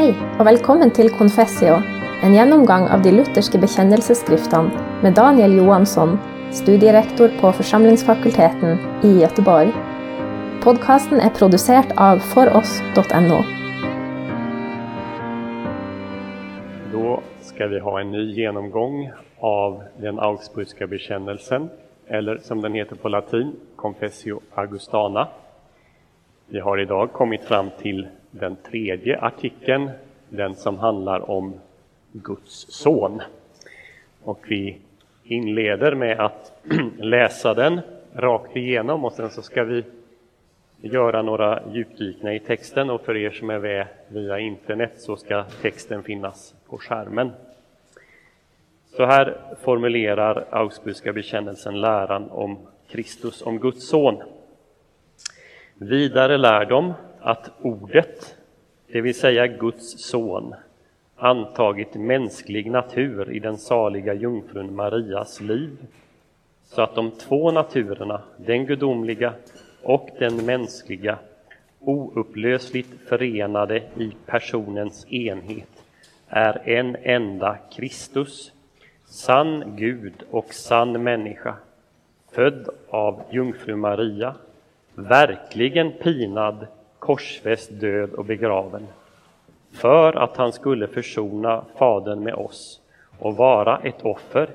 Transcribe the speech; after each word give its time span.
Hej 0.00 0.14
och 0.38 0.46
välkommen 0.46 0.90
till 0.90 1.10
Confessio, 1.10 1.82
en 2.22 2.34
genomgång 2.34 2.88
av 2.88 3.02
de 3.02 3.12
lutherska 3.12 3.58
bekännelseskrifterna 3.58 4.70
med 5.02 5.14
Daniel 5.14 5.56
Johansson, 5.56 6.18
studierektor 6.52 7.28
på 7.40 7.52
församlingsfakulteten 7.52 8.78
i 9.02 9.20
Göteborg. 9.20 9.72
Podcasten 10.62 11.20
är 11.20 11.30
producerad 11.30 11.92
av 11.96 12.18
foross.no. 12.18 13.44
Då 16.92 17.22
ska 17.40 17.66
vi 17.66 17.78
ha 17.78 18.00
en 18.00 18.10
ny 18.10 18.32
genomgång 18.32 19.10
av 19.38 19.82
den 19.96 20.18
Augsburgska 20.18 20.86
bekännelsen, 20.86 21.68
eller 22.06 22.38
som 22.38 22.60
den 22.60 22.74
heter 22.74 22.96
på 22.96 23.08
latin, 23.08 23.56
Confessio 23.76 24.40
Augustana. 24.54 25.28
Vi 26.46 26.60
har 26.60 26.78
idag 26.78 27.12
kommit 27.12 27.44
fram 27.44 27.70
till 27.78 28.08
den 28.30 28.56
tredje 28.56 29.20
artikeln, 29.20 29.90
den 30.28 30.54
som 30.54 30.78
handlar 30.78 31.30
om 31.30 31.54
Guds 32.12 32.66
son. 32.68 33.22
Och 34.22 34.44
vi 34.48 34.78
inleder 35.24 35.94
med 35.94 36.20
att 36.20 36.52
läsa 36.98 37.54
den 37.54 37.80
rakt 38.14 38.56
igenom 38.56 39.04
och 39.04 39.12
sen 39.12 39.30
så 39.30 39.42
ska 39.42 39.64
vi 39.64 39.84
göra 40.80 41.22
några 41.22 41.62
djupdykningar 41.72 42.34
i 42.34 42.40
texten 42.40 42.90
och 42.90 43.00
för 43.00 43.16
er 43.16 43.30
som 43.30 43.50
är 43.50 43.58
med 43.58 43.86
via 44.08 44.38
internet 44.38 44.92
så 44.96 45.16
ska 45.16 45.44
texten 45.62 46.02
finnas 46.02 46.54
på 46.68 46.78
skärmen. 46.78 47.30
Så 48.96 49.04
här 49.06 49.36
formulerar 49.62 50.44
Augsburgska 50.50 51.12
bekännelsen 51.12 51.80
läran 51.80 52.30
om 52.30 52.58
Kristus, 52.88 53.42
om 53.42 53.58
Guds 53.58 53.88
son. 53.88 54.22
Vidare 55.74 56.36
lär 56.36 56.64
de 56.64 56.94
att 57.22 57.50
ordet, 57.62 58.36
det 58.92 59.00
vill 59.00 59.14
säga 59.14 59.46
Guds 59.46 59.98
son, 59.98 60.54
antagit 61.16 61.94
mänsklig 61.94 62.70
natur 62.70 63.32
i 63.32 63.38
den 63.38 63.58
saliga 63.58 64.14
jungfrun 64.14 64.74
Marias 64.74 65.40
liv, 65.40 65.76
så 66.64 66.82
att 66.82 66.94
de 66.94 67.10
två 67.10 67.50
naturerna, 67.50 68.22
den 68.36 68.66
gudomliga 68.66 69.34
och 69.82 70.08
den 70.18 70.46
mänskliga, 70.46 71.18
oupplösligt 71.80 73.08
förenade 73.08 73.82
i 73.96 74.12
personens 74.26 75.12
enhet, 75.12 75.84
är 76.28 76.68
en 76.68 76.96
enda 77.02 77.58
Kristus, 77.72 78.52
sann 79.04 79.76
Gud 79.76 80.14
och 80.30 80.54
sann 80.54 81.02
människa, 81.02 81.54
född 82.32 82.68
av 82.90 83.22
jungfru 83.30 83.76
Maria, 83.76 84.34
verkligen 84.94 85.92
pinad, 85.92 86.66
korsfäst, 87.10 87.70
död 87.80 88.12
och 88.12 88.24
begraven, 88.24 88.86
för 89.72 90.12
att 90.12 90.36
han 90.36 90.52
skulle 90.52 90.86
försona 90.86 91.64
Fadern 91.78 92.22
med 92.22 92.34
oss 92.34 92.80
och 93.18 93.36
vara 93.36 93.78
ett 93.78 94.02
offer, 94.02 94.50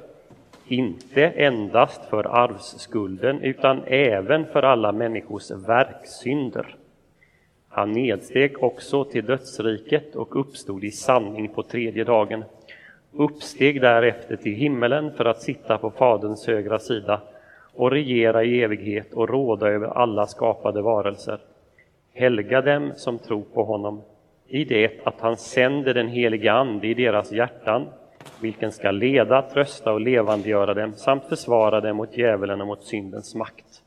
inte 0.67 1.25
endast 1.25 2.05
för 2.05 2.23
arvsskulden 2.23 3.41
utan 3.41 3.81
även 3.87 4.45
för 4.45 4.63
alla 4.63 4.91
människors 4.91 5.51
verksynder. 5.51 6.75
Han 7.69 7.91
nedsteg 7.91 8.63
också 8.63 9.03
till 9.03 9.25
dödsriket 9.25 10.15
och 10.15 10.39
uppstod 10.39 10.83
i 10.83 10.91
sanning 10.91 11.47
på 11.47 11.63
tredje 11.63 12.03
dagen, 12.03 12.43
uppsteg 13.11 13.81
därefter 13.81 14.35
till 14.35 14.55
himmelen 14.55 15.11
för 15.13 15.25
att 15.25 15.41
sitta 15.41 15.77
på 15.77 15.91
Faderns 15.91 16.47
högra 16.47 16.79
sida 16.79 17.21
och 17.73 17.91
regera 17.91 18.43
i 18.43 18.61
evighet 18.61 19.13
och 19.13 19.29
råda 19.29 19.67
över 19.67 19.87
alla 19.87 20.27
skapade 20.27 20.81
varelser. 20.81 21.39
Helga 22.17 22.61
dem 22.61 22.91
som 22.95 23.19
tror 23.19 23.43
på 23.53 23.63
honom 23.63 24.01
i 24.47 24.63
det 24.63 25.07
att 25.07 25.21
han 25.21 25.37
sänder 25.37 25.93
den 25.93 26.07
helige 26.07 26.53
Ande 26.53 26.87
i 26.87 26.93
deras 26.93 27.31
hjärtan, 27.31 27.87
vilken 28.41 28.71
ska 28.71 28.91
leda, 28.91 29.41
trösta 29.41 29.93
och 29.93 30.01
levandegöra 30.01 30.73
dem 30.73 30.93
samt 30.93 31.25
försvara 31.25 31.81
dem 31.81 31.97
mot 31.97 32.17
djävulen 32.17 32.61
och 32.61 32.67
mot 32.67 32.83
syndens 32.83 33.35
makt. 33.35 33.81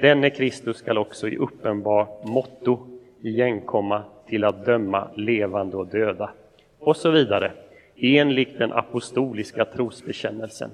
Denne 0.00 0.30
Kristus 0.30 0.76
skall 0.76 0.98
också 0.98 1.28
i 1.28 1.36
uppenbar 1.36 2.08
motto 2.24 2.78
igenkomma 3.22 4.02
till 4.26 4.44
att 4.44 4.64
döma 4.64 5.08
levande 5.14 5.76
och 5.76 5.86
döda, 5.86 6.30
och 6.78 6.96
så 6.96 7.10
vidare, 7.10 7.52
enligt 7.96 8.58
den 8.58 8.72
apostoliska 8.72 9.64
trosbekännelsen. 9.64 10.70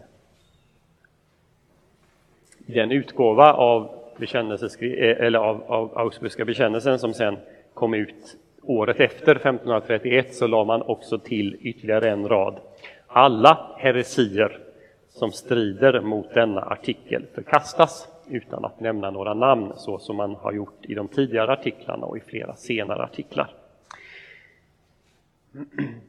Den 2.59 2.91
utgåva 2.91 3.53
av, 3.53 4.04
Eh, 4.21 5.27
eller 5.27 5.39
av, 5.39 5.63
av 5.67 5.99
Augsburgska 5.99 6.45
bekännelsen 6.45 6.99
som 6.99 7.15
sen 7.15 7.37
kom 7.75 7.95
ut 7.95 8.37
året 8.63 9.01
efter, 9.01 9.37
1531, 9.37 10.35
så 10.35 10.47
la 10.47 10.65
man 10.65 10.83
också 10.83 11.19
till 11.19 11.57
ytterligare 11.61 12.11
en 12.11 12.29
rad. 12.29 12.61
Alla 13.07 13.71
heresier 13.79 14.59
som 15.09 15.33
strider 15.33 16.01
mot 16.01 16.35
denna 16.35 16.61
artikel 16.61 17.27
förkastas 17.35 18.09
utan 18.29 18.65
att 18.65 18.81
nämna 18.81 19.11
några 19.11 19.35
namn 19.35 19.73
så 19.77 19.99
som 19.99 20.17
man 20.17 20.35
har 20.35 20.53
gjort 20.53 20.79
i 20.83 20.95
de 20.95 21.09
tidigare 21.09 21.53
artiklarna 21.53 22.07
och 22.07 22.17
i 22.17 22.21
flera 22.21 22.55
senare 22.55 23.03
artiklar. 23.03 23.51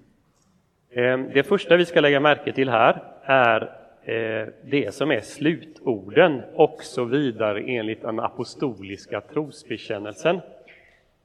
Eh, 0.89 1.17
det 1.17 1.43
första 1.43 1.77
vi 1.77 1.85
ska 1.85 2.01
lägga 2.01 2.19
märke 2.19 2.53
till 2.53 2.69
här 2.69 3.03
är 3.23 3.84
Eh, 4.05 4.47
det 4.63 4.93
som 4.93 5.11
är 5.11 5.19
slutorden 5.19 6.41
och 6.53 6.83
så 6.83 7.03
vidare 7.03 7.61
enligt 7.61 8.01
den 8.01 8.19
apostoliska 8.19 9.21
trosbekännelsen. 9.21 10.39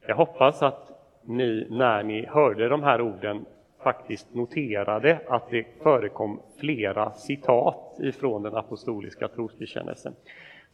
Jag 0.06 0.16
hoppas 0.16 0.62
att 0.62 0.91
ni, 1.22 1.66
när 1.70 2.02
ni 2.02 2.26
hörde 2.26 2.68
de 2.68 2.82
här 2.82 3.00
orden, 3.00 3.44
faktiskt 3.82 4.34
noterade 4.34 5.18
att 5.28 5.50
det 5.50 5.66
förekom 5.82 6.41
flera 6.60 7.12
citat 7.12 7.98
ifrån 8.02 8.42
den 8.42 8.56
apostoliska 8.56 9.28
trosbekännelsen. 9.28 10.14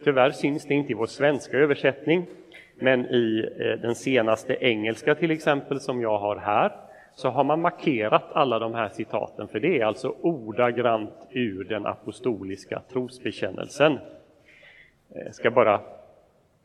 Tyvärr 0.04 0.30
syns 0.30 0.64
det 0.64 0.74
inte 0.74 0.92
i 0.92 0.94
vår 0.94 1.06
svenska 1.06 1.58
översättning, 1.58 2.26
men 2.74 3.06
i 3.06 3.48
eh, 3.58 3.80
den 3.80 3.94
senaste 3.94 4.56
engelska 4.60 5.14
till 5.14 5.30
exempel, 5.30 5.80
som 5.80 6.00
jag 6.00 6.18
har 6.18 6.36
här, 6.36 6.72
så 7.16 7.28
har 7.28 7.44
man 7.44 7.60
markerat 7.60 8.24
alla 8.32 8.58
de 8.58 8.74
här 8.74 8.88
citaten, 8.88 9.48
för 9.48 9.60
det 9.60 9.80
är 9.80 9.84
alltså 9.84 10.14
ordagrant 10.20 11.28
ur 11.30 11.64
den 11.64 11.86
apostoliska 11.86 12.82
trosbekännelsen. 12.92 13.98
Jag 15.14 15.34
ska 15.34 15.50
bara 15.50 15.80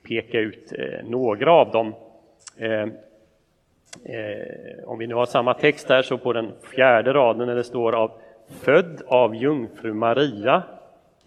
peka 0.07 0.39
ut 0.39 0.73
eh, 0.73 1.09
några 1.09 1.51
av 1.51 1.71
dem. 1.71 1.93
Eh, 2.57 2.81
eh, 4.03 4.83
om 4.85 4.99
vi 4.99 5.07
nu 5.07 5.15
har 5.15 5.25
samma 5.25 5.53
text 5.53 5.89
här, 5.89 6.01
så 6.01 6.17
på 6.17 6.33
den 6.33 6.51
fjärde 6.75 7.13
raden 7.13 7.47
där 7.47 7.55
det 7.55 7.63
står 7.63 7.95
av 7.95 8.11
född 8.47 9.01
av 9.07 9.35
jungfru 9.35 9.93
Maria, 9.93 10.63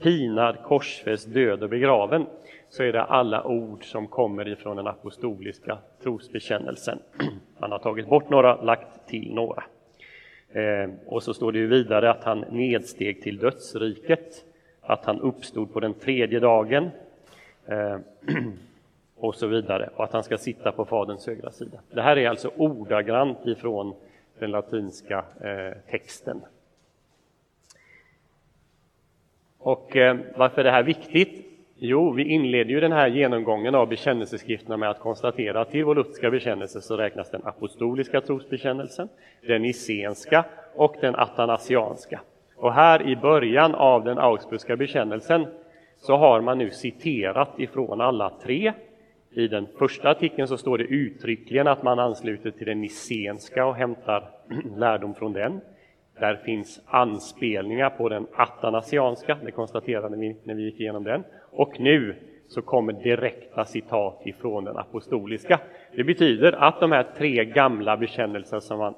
pinad, 0.02 0.56
korsfäst, 0.62 1.34
död 1.34 1.62
och 1.62 1.68
begraven, 1.68 2.26
så 2.74 2.82
är 2.82 2.92
det 2.92 3.02
alla 3.02 3.44
ord 3.44 3.84
som 3.84 4.06
kommer 4.06 4.48
ifrån 4.48 4.76
den 4.76 4.86
apostoliska 4.86 5.78
trosbekännelsen. 6.02 6.98
Han 7.60 7.72
har 7.72 7.78
tagit 7.78 8.08
bort 8.08 8.30
några, 8.30 8.62
lagt 8.62 9.06
till 9.06 9.34
några. 9.34 9.64
Ehm, 10.52 10.92
och 11.06 11.22
så 11.22 11.34
står 11.34 11.52
det 11.52 11.58
ju 11.58 11.66
vidare 11.66 12.10
att 12.10 12.24
han 12.24 12.44
nedsteg 12.50 13.22
till 13.22 13.38
dödsriket, 13.38 14.44
att 14.80 15.04
han 15.04 15.20
uppstod 15.20 15.72
på 15.72 15.80
den 15.80 15.94
tredje 15.94 16.40
dagen 16.40 16.90
ehm, 17.66 18.02
och 19.16 19.34
så 19.34 19.46
vidare, 19.46 19.90
och 19.96 20.04
att 20.04 20.12
han 20.12 20.22
ska 20.22 20.38
sitta 20.38 20.72
på 20.72 20.84
Faderns 20.84 21.26
högra 21.26 21.50
sida. 21.50 21.78
Det 21.90 22.02
här 22.02 22.16
är 22.16 22.28
alltså 22.28 22.50
ordagrant 22.56 23.46
ifrån 23.46 23.94
den 24.38 24.50
latinska 24.50 25.24
eh, 25.40 25.90
texten. 25.90 26.40
Och 29.58 29.96
ehm, 29.96 30.22
varför 30.36 30.60
är 30.60 30.64
det 30.64 30.70
här 30.70 30.82
viktigt? 30.82 31.43
Jo, 31.86 32.12
vi 32.12 32.22
inleder 32.22 32.70
ju 32.70 32.80
den 32.80 32.92
här 32.92 33.08
genomgången 33.08 33.74
av 33.74 33.88
bekännelseskrifterna 33.88 34.76
med 34.76 34.90
att 34.90 34.98
konstatera 34.98 35.60
att 35.60 35.70
till 35.70 35.84
vår 35.84 35.94
lutherska 35.94 36.30
bekännelse 36.30 36.80
så 36.80 36.96
räknas 36.96 37.30
den 37.30 37.40
apostoliska 37.44 38.20
trosbekännelsen, 38.20 39.08
den 39.46 39.62
nicenska 39.62 40.44
och 40.74 40.96
den 41.00 41.14
atanasianska. 41.14 42.20
Och 42.56 42.72
här 42.72 43.08
i 43.08 43.16
början 43.16 43.74
av 43.74 44.04
den 44.04 44.18
augsburgska 44.18 44.76
bekännelsen 44.76 45.46
så 45.96 46.16
har 46.16 46.40
man 46.40 46.58
nu 46.58 46.70
citerat 46.70 47.50
ifrån 47.58 48.00
alla 48.00 48.30
tre. 48.42 48.72
I 49.30 49.48
den 49.48 49.66
första 49.78 50.10
artikeln 50.10 50.48
så 50.48 50.56
står 50.56 50.78
det 50.78 50.84
uttryckligen 50.84 51.66
att 51.66 51.82
man 51.82 51.98
ansluter 51.98 52.50
till 52.50 52.66
den 52.66 52.80
nicenska 52.80 53.66
och 53.66 53.74
hämtar 53.74 54.30
lärdom 54.76 55.14
från 55.14 55.32
den. 55.32 55.60
Där 56.18 56.36
finns 56.36 56.80
anspelningar 56.86 57.90
på 57.90 58.08
den 58.08 58.26
atanasianska, 58.36 59.38
det 59.44 59.50
konstaterade 59.50 60.16
vi 60.16 60.36
när 60.44 60.54
vi 60.54 60.62
gick 60.62 60.80
igenom 60.80 61.04
den. 61.04 61.24
Och 61.54 61.80
nu 61.80 62.14
så 62.48 62.62
kommer 62.62 62.92
direkta 62.92 63.64
citat 63.64 64.20
ifrån 64.24 64.64
den 64.64 64.76
apostoliska. 64.76 65.60
Det 65.96 66.04
betyder 66.04 66.52
att 66.52 66.80
de 66.80 66.92
här 66.92 67.06
tre 67.16 67.44
gamla 67.44 67.96
bekännelserna 67.96 68.60
som, 68.60 68.78
man, 68.78 68.94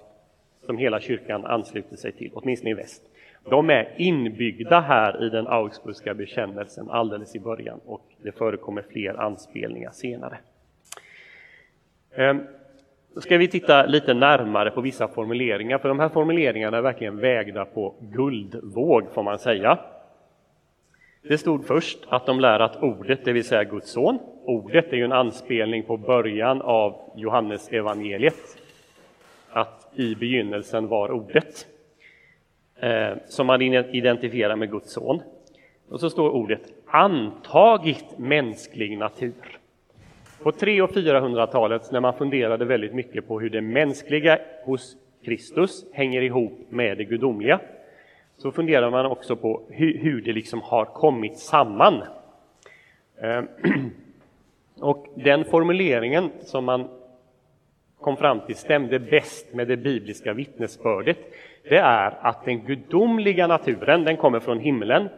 som 0.66 0.78
hela 0.78 1.00
kyrkan 1.00 1.46
ansluter 1.46 1.96
sig 1.96 2.12
till, 2.12 2.30
åtminstone 2.34 2.70
i 2.70 2.74
väst, 2.74 3.02
de 3.50 3.70
är 3.70 3.94
inbyggda 3.96 4.80
här 4.80 5.26
i 5.26 5.28
den 5.28 5.46
Augsburgska 5.46 6.14
bekännelsen 6.14 6.90
alldeles 6.90 7.36
i 7.36 7.40
början 7.40 7.80
och 7.86 8.02
det 8.22 8.32
förekommer 8.32 8.84
fler 8.92 9.20
anspelningar 9.20 9.90
senare. 9.90 10.38
Ehm, 12.14 12.40
då 13.14 13.20
ska 13.20 13.38
vi 13.38 13.48
titta 13.48 13.86
lite 13.86 14.14
närmare 14.14 14.70
på 14.70 14.80
vissa 14.80 15.08
formuleringar, 15.08 15.78
för 15.78 15.88
de 15.88 16.00
här 16.00 16.08
formuleringarna 16.08 16.76
är 16.76 16.82
verkligen 16.82 17.18
vägda 17.20 17.64
på 17.64 17.94
guldvåg 18.00 19.04
får 19.14 19.22
man 19.22 19.38
säga. 19.38 19.78
Det 21.28 21.38
stod 21.38 21.66
först 21.66 21.98
att 22.08 22.26
de 22.26 22.40
lär 22.40 22.60
att 22.60 22.82
ordet, 22.82 23.24
det 23.24 23.32
vill 23.32 23.44
säga 23.44 23.64
Guds 23.64 23.90
son, 23.90 24.18
ordet 24.44 24.92
är 24.92 24.96
ju 24.96 25.04
en 25.04 25.12
anspelning 25.12 25.82
på 25.82 25.96
början 25.96 26.62
av 26.62 27.12
Johannes 27.16 27.68
evangeliet. 27.68 28.62
att 29.50 29.92
i 29.94 30.14
begynnelsen 30.14 30.88
var 30.88 31.10
ordet, 31.10 31.66
eh, 32.80 33.08
som 33.26 33.46
man 33.46 33.62
identifierar 33.62 34.56
med 34.56 34.70
Guds 34.70 34.92
son. 34.92 35.22
Och 35.88 36.00
så 36.00 36.10
står 36.10 36.30
ordet 36.30 36.60
antagit 36.86 38.18
mänsklig 38.18 38.98
natur. 38.98 39.58
På 40.42 40.52
300 40.52 40.84
och 40.84 40.90
400-talet 40.90 41.92
när 41.92 42.00
man 42.00 42.14
funderade 42.14 42.64
väldigt 42.64 42.94
mycket 42.94 43.28
på 43.28 43.40
hur 43.40 43.50
det 43.50 43.60
mänskliga 43.60 44.38
hos 44.64 44.96
Kristus 45.24 45.84
hänger 45.92 46.22
ihop 46.22 46.66
med 46.68 46.98
det 46.98 47.04
gudomliga, 47.04 47.60
så 48.36 48.52
funderar 48.52 48.90
man 48.90 49.06
också 49.06 49.36
på 49.36 49.62
hur, 49.68 49.98
hur 49.98 50.20
det 50.20 50.32
liksom 50.32 50.60
har 50.62 50.84
kommit 50.84 51.38
samman. 51.38 52.02
Ehm, 53.20 53.48
och 54.80 55.06
den 55.14 55.44
formuleringen 55.44 56.30
som 56.40 56.64
man 56.64 56.88
kom 58.00 58.16
fram 58.16 58.40
till 58.40 58.56
stämde 58.56 58.98
bäst 58.98 59.54
med 59.54 59.68
det 59.68 59.76
bibliska 59.76 60.32
vittnesbördet, 60.32 61.18
det 61.62 61.76
är 61.76 62.18
att 62.20 62.44
den 62.44 62.64
gudomliga 62.64 63.46
naturen, 63.46 64.04
den 64.04 64.16
kommer 64.16 64.40
från 64.40 64.60
himlen, 64.60 65.08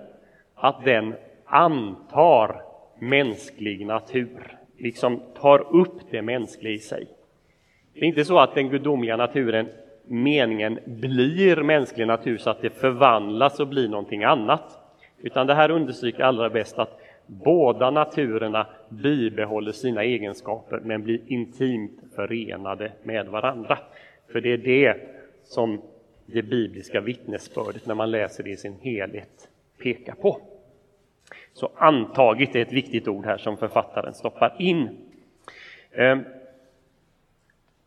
att 0.54 0.84
den 0.84 1.14
antar 1.44 2.62
mänsklig 2.98 3.86
natur, 3.86 4.58
liksom 4.78 5.22
tar 5.40 5.76
upp 5.76 6.10
det 6.10 6.22
mänskliga 6.22 6.72
i 6.72 6.78
sig. 6.78 7.06
Det 7.94 8.00
är 8.00 8.04
inte 8.04 8.24
så 8.24 8.38
att 8.38 8.54
den 8.54 8.68
gudomliga 8.68 9.16
naturen, 9.16 9.68
meningen, 10.08 10.78
blir 10.84 11.56
mänsklig 11.56 12.06
natur 12.06 12.38
så 12.38 12.50
att 12.50 12.62
det 12.62 12.70
förvandlas 12.70 13.60
och 13.60 13.69
blir 13.69 13.88
någonting 13.88 14.25
annat, 14.25 14.78
utan 15.22 15.46
det 15.46 15.55
här 15.55 15.70
understryker 15.70 16.22
allra 16.22 16.50
bäst 16.50 16.78
att 16.78 17.00
båda 17.26 17.90
naturerna 17.90 18.66
bibehåller 18.88 19.72
sina 19.72 20.05
egenskaper 20.05 20.81
men 20.84 21.02
blir 21.02 21.20
intimt 21.26 22.00
förenade 22.14 22.93
med 23.02 23.26
varandra. 23.26 23.78
För 24.32 24.40
det 24.40 24.52
är 24.52 24.58
det 24.58 24.96
som 25.44 25.82
det 26.26 26.43
bibliska 26.43 27.00
vittnesbördet, 27.00 27.87
när 27.87 27.94
man 27.94 28.11
läser 28.11 28.44
det 28.44 28.50
i 28.50 28.56
sin 28.56 28.75
helhet, 28.81 29.49
pekar 29.82 30.14
på. 30.14 30.40
Så 31.52 31.70
antagit 31.76 32.56
är 32.56 32.62
ett 32.62 32.72
viktigt 32.72 33.08
ord 33.08 33.25
här 33.25 33.38
som 33.38 33.56
författaren 33.56 34.14
stoppar 34.14 34.56
in. 34.58 34.88
Ehm, 35.93 36.25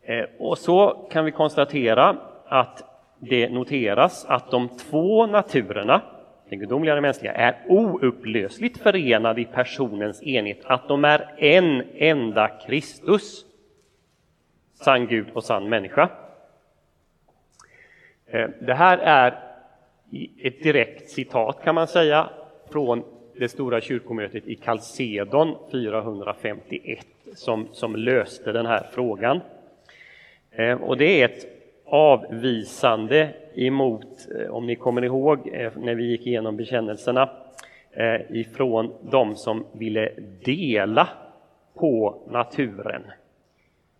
Eh, 0.02 0.24
och 0.38 0.58
så 0.58 1.08
kan 1.10 1.24
vi 1.24 1.30
konstatera 1.30 2.16
att 2.46 2.84
det 3.18 3.48
noteras 3.48 4.24
att 4.24 4.50
de 4.50 4.68
två 4.68 5.26
naturerna, 5.26 6.00
den 6.48 6.58
gudomliga 6.58 6.92
och 6.92 6.96
den 6.96 7.02
mänskliga, 7.02 7.32
är 7.32 7.56
oupplösligt 7.68 8.78
förenade 8.78 9.40
i 9.40 9.44
personens 9.44 10.22
enhet, 10.22 10.60
att 10.64 10.88
de 10.88 11.04
är 11.04 11.34
en 11.38 11.82
enda 11.94 12.48
Kristus, 12.48 13.44
sann 14.74 15.06
Gud 15.06 15.26
och 15.32 15.44
sann 15.44 15.68
människa. 15.68 16.08
Eh, 18.26 18.48
det 18.60 18.74
här 18.74 18.98
är 18.98 19.38
ett 20.42 20.62
direkt 20.62 21.10
citat 21.10 21.64
kan 21.64 21.74
man 21.74 21.86
säga 21.86 22.30
från 22.72 23.04
det 23.38 23.48
stora 23.48 23.80
kyrkomötet 23.80 24.46
i 24.46 24.54
Kalsedon 24.54 25.56
451 25.70 27.06
som, 27.34 27.68
som 27.72 27.96
löste 27.96 28.52
den 28.52 28.66
här 28.66 28.86
frågan. 28.92 29.40
Eh, 30.52 30.82
och 30.82 30.96
det 30.96 31.22
är 31.22 31.24
ett 31.24 31.46
avvisande 31.84 33.34
emot, 33.54 34.28
eh, 34.38 34.54
om 34.54 34.66
ni 34.66 34.76
kommer 34.76 35.04
ihåg 35.04 35.48
eh, 35.52 35.72
när 35.76 35.94
vi 35.94 36.10
gick 36.10 36.26
igenom 36.26 36.56
bekännelserna, 36.56 37.30
ifrån 38.28 38.92
de 39.10 39.36
som 39.36 39.66
ville 39.72 40.12
dela 40.44 41.08
på 41.74 42.22
naturen. 42.30 43.02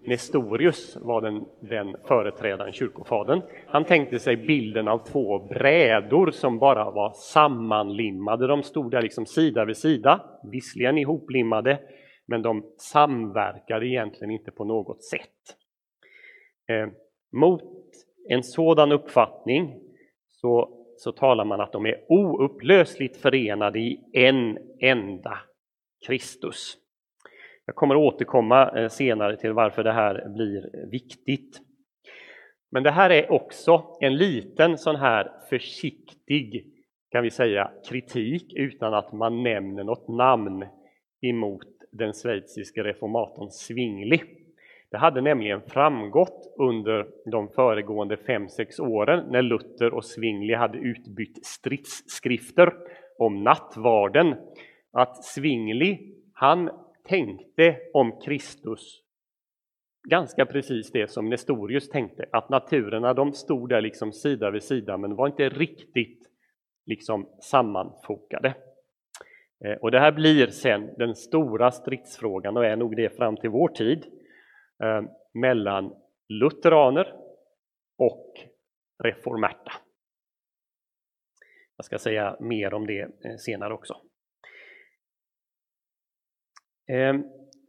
Nestorius 0.05 0.97
var 1.01 1.21
den, 1.21 1.45
den 1.61 1.97
företrädaren, 2.05 2.73
kyrkofadern. 2.73 3.43
Han 3.67 3.85
tänkte 3.85 4.19
sig 4.19 4.37
bilden 4.37 4.89
av 4.89 4.99
två 4.99 5.39
brädor 5.39 6.31
som 6.31 6.59
bara 6.59 6.91
var 6.91 7.13
sammanlimmade. 7.13 8.47
De 8.47 8.63
stod 8.63 8.91
där 8.91 9.03
liksom 9.03 9.27
sida 9.27 9.65
vid 9.65 9.77
sida, 9.77 10.21
visserligen 10.53 10.99
ihoplimmade, 10.99 11.79
men 12.27 12.43
de 12.43 12.65
samverkade 12.77 13.87
egentligen 13.87 14.31
inte 14.31 14.51
på 14.51 14.65
något 14.65 15.05
sätt. 15.05 15.57
Eh, 16.73 16.89
mot 17.33 17.63
en 18.29 18.43
sådan 18.43 18.93
uppfattning 18.93 19.81
så, 20.29 20.79
så 20.97 21.13
talar 21.13 21.45
man 21.45 21.61
att 21.61 21.73
de 21.73 21.87
är 21.87 22.05
oupplösligt 22.09 23.17
förenade 23.17 23.79
i 23.79 24.01
en 24.13 24.59
enda 24.81 25.39
Kristus. 26.07 26.77
Jag 27.67 27.75
kommer 27.75 27.97
återkomma 27.97 28.71
eh, 28.71 28.89
senare 28.89 29.37
till 29.37 29.53
varför 29.53 29.85
det 29.85 29.93
här 29.93 30.29
blir 30.29 30.89
viktigt. 30.91 31.61
Men 32.71 32.83
det 32.83 32.91
här 32.91 33.11
är 33.11 33.33
också 33.33 33.97
en 34.01 34.17
liten 34.17 34.79
sån 34.79 34.97
här 34.97 35.33
försiktig, 35.51 36.67
kan 37.11 37.23
vi 37.23 37.31
säga, 37.31 37.71
kritik 37.89 38.53
utan 38.57 38.95
att 38.95 39.13
man 39.13 39.43
nämner 39.43 39.85
något 39.85 40.09
namn 40.09 40.67
emot 41.21 41.67
den 41.93 42.13
schweiziske 42.13 42.85
reformatorn 42.85 43.51
Zwingli. 43.51 44.42
Det 44.93 44.99
hade 44.99 45.21
nämligen 45.21 45.61
framgått 45.61 46.55
under 46.59 47.07
de 47.31 47.49
föregående 47.49 48.17
fem 48.17 48.49
sex 48.49 48.81
åren 48.81 49.25
när 49.31 49.43
Luther 49.43 49.95
och 49.95 50.05
Zwingli 50.05 50.55
hade 50.55 50.79
utbytt 50.79 51.47
stridsskrifter 51.47 52.73
om 53.19 53.45
nattvarden, 53.45 54.35
att 54.93 55.25
Zwingli, 55.25 56.15
han 56.33 56.71
tänkte 57.09 57.77
om 57.93 58.21
Kristus 58.21 59.03
ganska 60.09 60.47
precis 60.47 60.91
det 60.93 61.11
som 61.11 61.29
Nestorius 61.29 61.89
tänkte, 61.89 62.25
att 62.33 62.49
naturerna 62.49 63.15
de 63.15 63.33
stod 63.33 63.69
där 63.69 63.81
liksom 63.81 64.13
sida 64.13 64.51
vid 64.51 64.63
sida 64.63 64.97
men 64.97 65.17
var 65.17 65.27
inte 65.27 65.49
riktigt 65.49 66.29
liksom 66.87 67.29
sammanfokade. 67.41 68.55
Eh, 69.65 69.73
och 69.73 69.91
det 69.91 70.01
här 70.01 70.13
blir 70.13 70.47
sen 70.47 70.91
den 70.99 71.15
stora 71.15 71.71
stridsfrågan 71.71 72.57
och 72.57 72.67
är 72.67 72.77
nog 72.77 72.97
det 72.97 73.17
fram 73.17 73.37
till 73.37 73.51
vår 73.51 73.69
tid 73.69 74.07
Eh, 74.83 75.03
mellan 75.33 75.95
lutheraner 76.29 77.15
och 77.99 78.33
reformerta. 79.05 79.73
Jag 81.77 81.85
ska 81.85 81.99
säga 81.99 82.37
mer 82.41 82.75
om 82.75 82.87
det 82.87 83.01
eh, 83.01 83.37
senare 83.39 83.75
också. 83.75 83.97
Eh, 86.89 87.15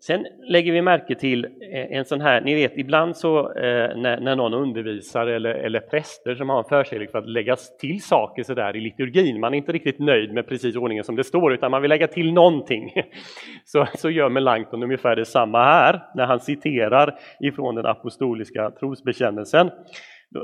Sen 0.05 0.25
lägger 0.47 0.71
vi 0.71 0.81
märke 0.81 1.15
till 1.15 1.45
eh, 1.45 1.97
en 1.97 2.05
sån 2.05 2.21
här, 2.21 2.41
ni 2.41 2.55
vet 2.55 2.77
ibland 2.77 3.17
så 3.17 3.39
eh, 3.39 3.97
när, 3.97 4.19
när 4.19 4.35
någon 4.35 4.53
undervisar 4.53 5.27
eller, 5.27 5.49
eller 5.49 5.79
präster 5.79 6.35
som 6.35 6.49
har 6.49 6.57
en 6.57 6.69
förkärlek 6.69 7.11
för 7.11 7.19
att 7.19 7.29
lägga 7.29 7.55
till 7.79 8.01
saker 8.01 8.43
sådär 8.43 8.75
i 8.75 8.81
liturgin, 8.81 9.39
man 9.39 9.53
är 9.53 9.57
inte 9.57 9.71
riktigt 9.71 9.99
nöjd 9.99 10.33
med 10.33 10.47
precis 10.47 10.75
ordningen 10.75 11.03
som 11.03 11.15
det 11.15 11.23
står 11.23 11.53
utan 11.53 11.71
man 11.71 11.81
vill 11.81 11.89
lägga 11.89 12.07
till 12.07 12.33
någonting. 12.33 12.93
Så, 13.65 13.87
så 13.95 14.09
gör 14.09 14.29
Melanchthon 14.29 14.83
ungefär 14.83 15.15
detsamma 15.15 15.63
här 15.63 16.03
när 16.15 16.25
han 16.25 16.39
citerar 16.39 17.19
ifrån 17.39 17.75
den 17.75 17.85
apostoliska 17.85 18.71
trosbekännelsen 18.71 19.69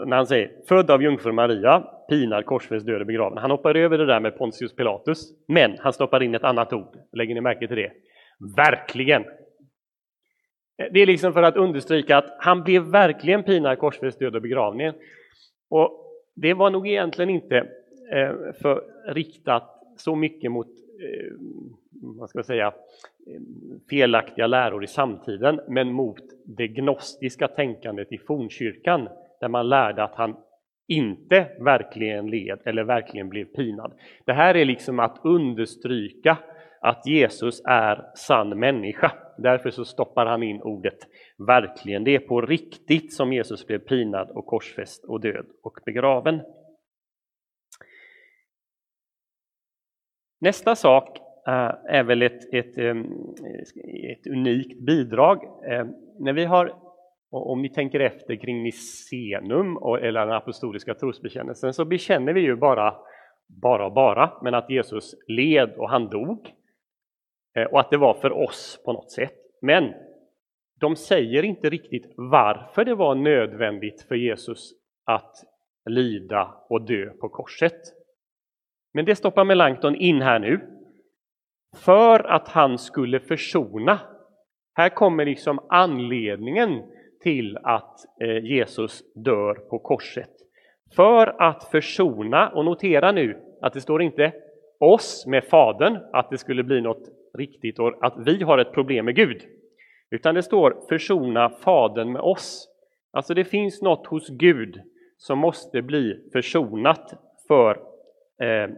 när 0.06 0.18
han 0.18 0.28
säger 0.28 0.52
född 0.70 0.92
av 0.92 1.04
jungfru 1.04 1.32
Maria, 1.32 1.84
pinad, 2.10 2.46
korsfäst, 2.46 2.86
död 2.86 3.02
och 3.02 3.08
begraven. 3.08 3.38
Han 3.38 3.52
hoppar 3.52 3.76
över 3.76 3.98
det 3.98 4.06
där 4.06 4.20
med 4.20 4.38
Pontius 4.38 4.76
Pilatus, 4.76 5.32
men 5.48 5.76
han 5.80 5.94
stoppar 5.94 6.24
in 6.24 6.36
ett 6.36 6.44
annat 6.44 6.74
ord. 6.74 6.96
Lägger 7.14 7.36
ni 7.36 7.42
märke 7.42 7.68
till 7.68 7.78
det? 7.78 7.92
Verkligen! 8.56 9.24
Eh, 10.80 10.88
det 10.92 11.00
är 11.00 11.06
liksom 11.06 11.34
för 11.34 11.44
att 11.44 11.58
understryka 11.58 12.18
att 12.18 12.36
han 12.40 12.64
blev 12.64 12.84
verkligen 12.84 13.44
pinad, 13.44 13.80
korsfäst, 13.80 14.20
död 14.20 14.36
och 14.36 14.42
begravningen. 14.42 14.94
Och 15.70 16.06
det 16.36 16.54
var 16.54 16.70
nog 16.70 16.88
egentligen 16.88 17.30
inte 17.30 17.58
eh, 18.12 18.32
för 18.62 18.84
riktat 19.08 19.64
så 19.98 20.16
mycket 20.16 20.52
mot 20.52 20.68
eh, 20.68 21.34
vad 22.02 22.30
ska 22.30 22.40
jag 22.40 22.46
säga, 22.46 22.74
felaktiga 23.90 24.48
läror 24.48 24.84
i 24.84 24.88
samtiden, 24.88 25.62
men 25.68 25.92
mot 25.92 26.22
det 26.46 26.68
gnostiska 26.68 27.48
tänkandet 27.48 28.12
i 28.12 28.18
fornkyrkan, 28.18 29.10
där 29.40 29.48
man 29.48 29.70
lärde 29.70 30.04
att 30.04 30.16
han 30.16 30.36
inte 30.88 31.48
verkligen 31.60 32.30
led 32.30 32.60
eller 32.66 32.84
verkligen 32.84 33.30
blev 33.30 33.46
pinad. 33.46 33.94
Det 34.26 34.34
här 34.34 34.56
är 34.56 34.66
liksom 34.66 35.00
att 35.00 35.20
understryka 35.24 36.38
att 36.82 37.08
Jesus 37.08 37.62
är 37.66 38.06
sann 38.16 38.60
människa. 38.60 39.12
Därför 39.38 39.70
så 39.70 39.86
stoppar 39.86 40.26
han 40.26 40.44
in 40.44 40.62
ordet 40.62 40.98
verkligen. 41.48 42.04
Det 42.04 42.16
är 42.16 42.20
på 42.20 42.42
riktigt 42.42 43.14
som 43.14 43.34
Jesus 43.34 43.68
blev 43.68 43.80
pinad 43.80 44.30
och 44.30 44.46
korsfäst 44.46 45.06
och 45.06 45.22
död 45.22 45.46
och 45.64 45.80
begraven. 45.86 46.42
Nästa 50.42 50.76
sak 50.76 51.18
eh, 51.48 51.96
är 51.96 52.04
väl 52.04 52.22
ett, 52.22 52.54
ett, 52.54 52.78
ehm, 52.78 53.06
ett 54.12 54.28
unikt 54.28 54.80
bidrag. 54.80 55.44
Eh, 55.44 55.86
när 56.20 56.34
vi 56.34 56.46
har 56.46 56.90
om 57.32 57.62
ni 57.62 57.70
tänker 57.70 58.00
efter 58.00 58.36
kring 58.36 58.64
Nicenum 58.64 59.78
eller 60.02 60.26
den 60.26 60.36
apostoliska 60.36 60.94
trosbekännelsen 60.94 61.74
så 61.74 61.86
bekänner 61.86 62.34
vi 62.34 62.42
ju 62.42 62.56
bara, 62.56 62.96
bara 63.48 63.86
och 63.86 63.94
bara, 63.94 64.32
men 64.44 64.54
att 64.54 64.70
Jesus 64.70 65.16
led 65.28 65.74
och 65.78 65.90
han 65.90 66.10
dog. 66.10 66.54
Eh, 67.56 67.64
och 67.64 67.80
att 67.80 67.90
det 67.90 67.98
var 67.98 68.14
för 68.14 68.32
oss 68.32 68.82
på 68.86 68.94
något 68.94 69.12
sätt. 69.12 69.36
Men 69.62 69.94
de 70.80 70.96
säger 70.96 71.44
inte 71.44 71.70
riktigt 71.70 72.14
varför 72.16 72.86
det 72.86 72.96
var 72.96 73.16
nödvändigt 73.16 74.06
för 74.08 74.16
Jesus 74.16 74.72
att 75.06 75.36
lida 75.90 76.56
och 76.70 76.82
dö 76.82 77.10
på 77.10 77.30
korset. 77.30 77.80
Men 78.94 79.06
det 79.06 79.16
stoppar 79.16 79.46
Melanchthon 79.46 79.96
in 79.96 80.22
här 80.22 80.40
nu. 80.40 80.60
För 81.78 82.20
att 82.20 82.48
han 82.48 82.78
skulle 82.78 83.20
försona. 83.20 84.00
Här 84.76 84.90
kommer 84.90 85.26
liksom 85.26 85.60
anledningen 85.70 86.84
till 87.24 87.58
att 87.58 88.22
eh, 88.22 88.46
Jesus 88.46 89.04
dör 89.16 89.54
på 89.54 89.80
korset. 89.80 90.30
För 90.96 91.42
att 91.42 91.64
försona, 91.64 92.50
och 92.50 92.66
notera 92.66 93.12
nu 93.12 93.42
att 93.62 93.74
det 93.74 93.82
står 93.82 94.02
inte 94.02 94.34
oss 94.80 95.26
med 95.28 95.44
Fadern, 95.44 95.98
att 96.14 96.30
det 96.30 96.38
skulle 96.38 96.64
bli 96.64 96.82
något 96.82 97.19
riktigt 97.34 97.80
och 97.80 98.06
att 98.06 98.14
vi 98.18 98.44
har 98.44 98.58
ett 98.58 98.74
problem 98.74 99.06
med 99.06 99.16
Gud. 99.16 99.48
Utan 100.12 100.36
det 100.36 100.44
står 100.44 100.86
försona 100.90 101.50
Fadern 101.50 102.12
med 102.12 102.22
oss. 102.22 102.70
Alltså 103.12 103.34
det 103.34 103.46
finns 103.46 103.82
något 103.82 104.08
hos 104.08 104.30
Gud 104.30 104.82
som 105.18 105.40
måste 105.40 105.82
bli 105.82 106.30
försonat 106.34 107.14
för 107.48 107.72
eh, 108.42 108.70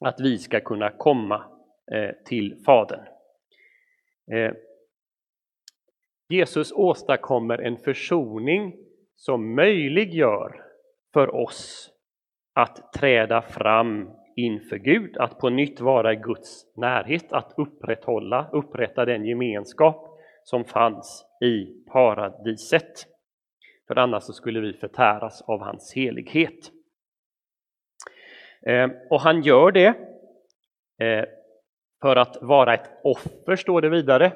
att 0.00 0.20
vi 0.20 0.38
ska 0.38 0.60
kunna 0.60 0.90
komma 0.90 1.44
eh, 1.92 2.10
till 2.24 2.62
Fadern. 2.66 3.06
Eh, 4.32 4.52
Jesus 6.28 6.72
åstadkommer 6.72 7.58
en 7.58 7.76
försoning 7.76 8.76
som 9.16 9.54
möjliggör 9.54 10.64
för 11.12 11.34
oss 11.34 11.90
att 12.54 12.92
träda 12.92 13.42
fram 13.42 14.10
inför 14.44 14.76
Gud, 14.76 15.16
att 15.16 15.38
på 15.38 15.50
nytt 15.50 15.80
vara 15.80 16.12
i 16.12 16.16
Guds 16.16 16.76
närhet, 16.76 17.32
att 17.32 17.54
upprätthålla, 17.56 18.50
upprätta 18.52 19.04
den 19.04 19.24
gemenskap 19.24 20.18
som 20.44 20.64
fanns 20.64 21.24
i 21.40 21.84
paradiset. 21.92 23.06
För 23.88 23.98
annars 23.98 24.22
så 24.22 24.32
skulle 24.32 24.60
vi 24.60 24.72
förtäras 24.72 25.42
av 25.42 25.60
hans 25.60 25.92
helighet. 25.94 26.70
Eh, 28.66 28.90
och 29.10 29.20
han 29.20 29.42
gör 29.42 29.72
det 29.72 29.86
eh, 30.98 31.24
för 32.00 32.16
att 32.16 32.38
vara 32.40 32.74
ett 32.74 32.90
offer, 33.04 33.56
står 33.56 33.80
det 33.80 33.88
vidare. 33.88 34.32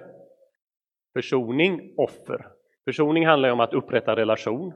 Försoning, 1.13 1.95
offer. 1.97 2.47
Försoning 2.85 3.27
handlar 3.27 3.51
om 3.51 3.61
att 3.61 3.75
upprätta 3.75 4.17
relation. 4.17 4.73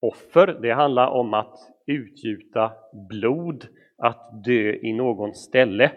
Offer, 0.00 0.46
det 0.46 0.70
handlar 0.70 1.06
om 1.06 1.34
att 1.34 1.58
utgjuta 1.86 2.72
blod, 3.08 3.66
att 4.00 4.44
dö 4.44 4.72
i 4.72 4.92
någon 4.92 5.34
ställe. 5.34 5.92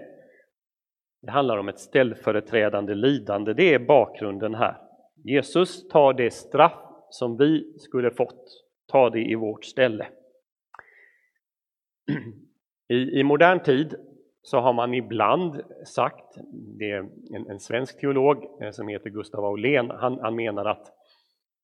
Det 1.22 1.32
handlar 1.32 1.58
om 1.58 1.70
ett 1.70 1.80
ställföreträdande 1.80 2.96
lidande, 2.96 3.54
det 3.54 3.74
är 3.74 3.80
bakgrunden 3.80 4.56
här. 4.56 4.78
Jesus 5.24 5.88
tar 5.88 6.14
det 6.14 6.34
straff 6.34 6.80
som 7.10 7.38
vi 7.38 7.80
skulle 7.80 8.12
fått, 8.12 8.64
tar 8.88 9.10
det 9.10 9.22
i 9.22 9.36
vårt 9.36 9.66
ställe. 9.66 10.08
I, 12.90 13.20
I, 13.20 13.24
modern 13.24 13.60
tid 13.60 13.96
så 14.42 14.60
har 14.60 14.74
man 14.74 14.94
ibland 14.94 15.62
sagt, 15.86 16.38
det 16.80 16.92
är 16.92 17.10
en, 17.36 17.50
en 17.50 17.60
svensk 17.60 18.00
teolog 18.00 18.62
eh, 18.62 18.72
som 18.72 18.88
heter 18.88 19.10
Gustav 19.10 19.46
Aulén, 19.46 19.90
han, 19.90 20.20
han 20.20 20.36
menar 20.36 20.66
att, 20.66 20.94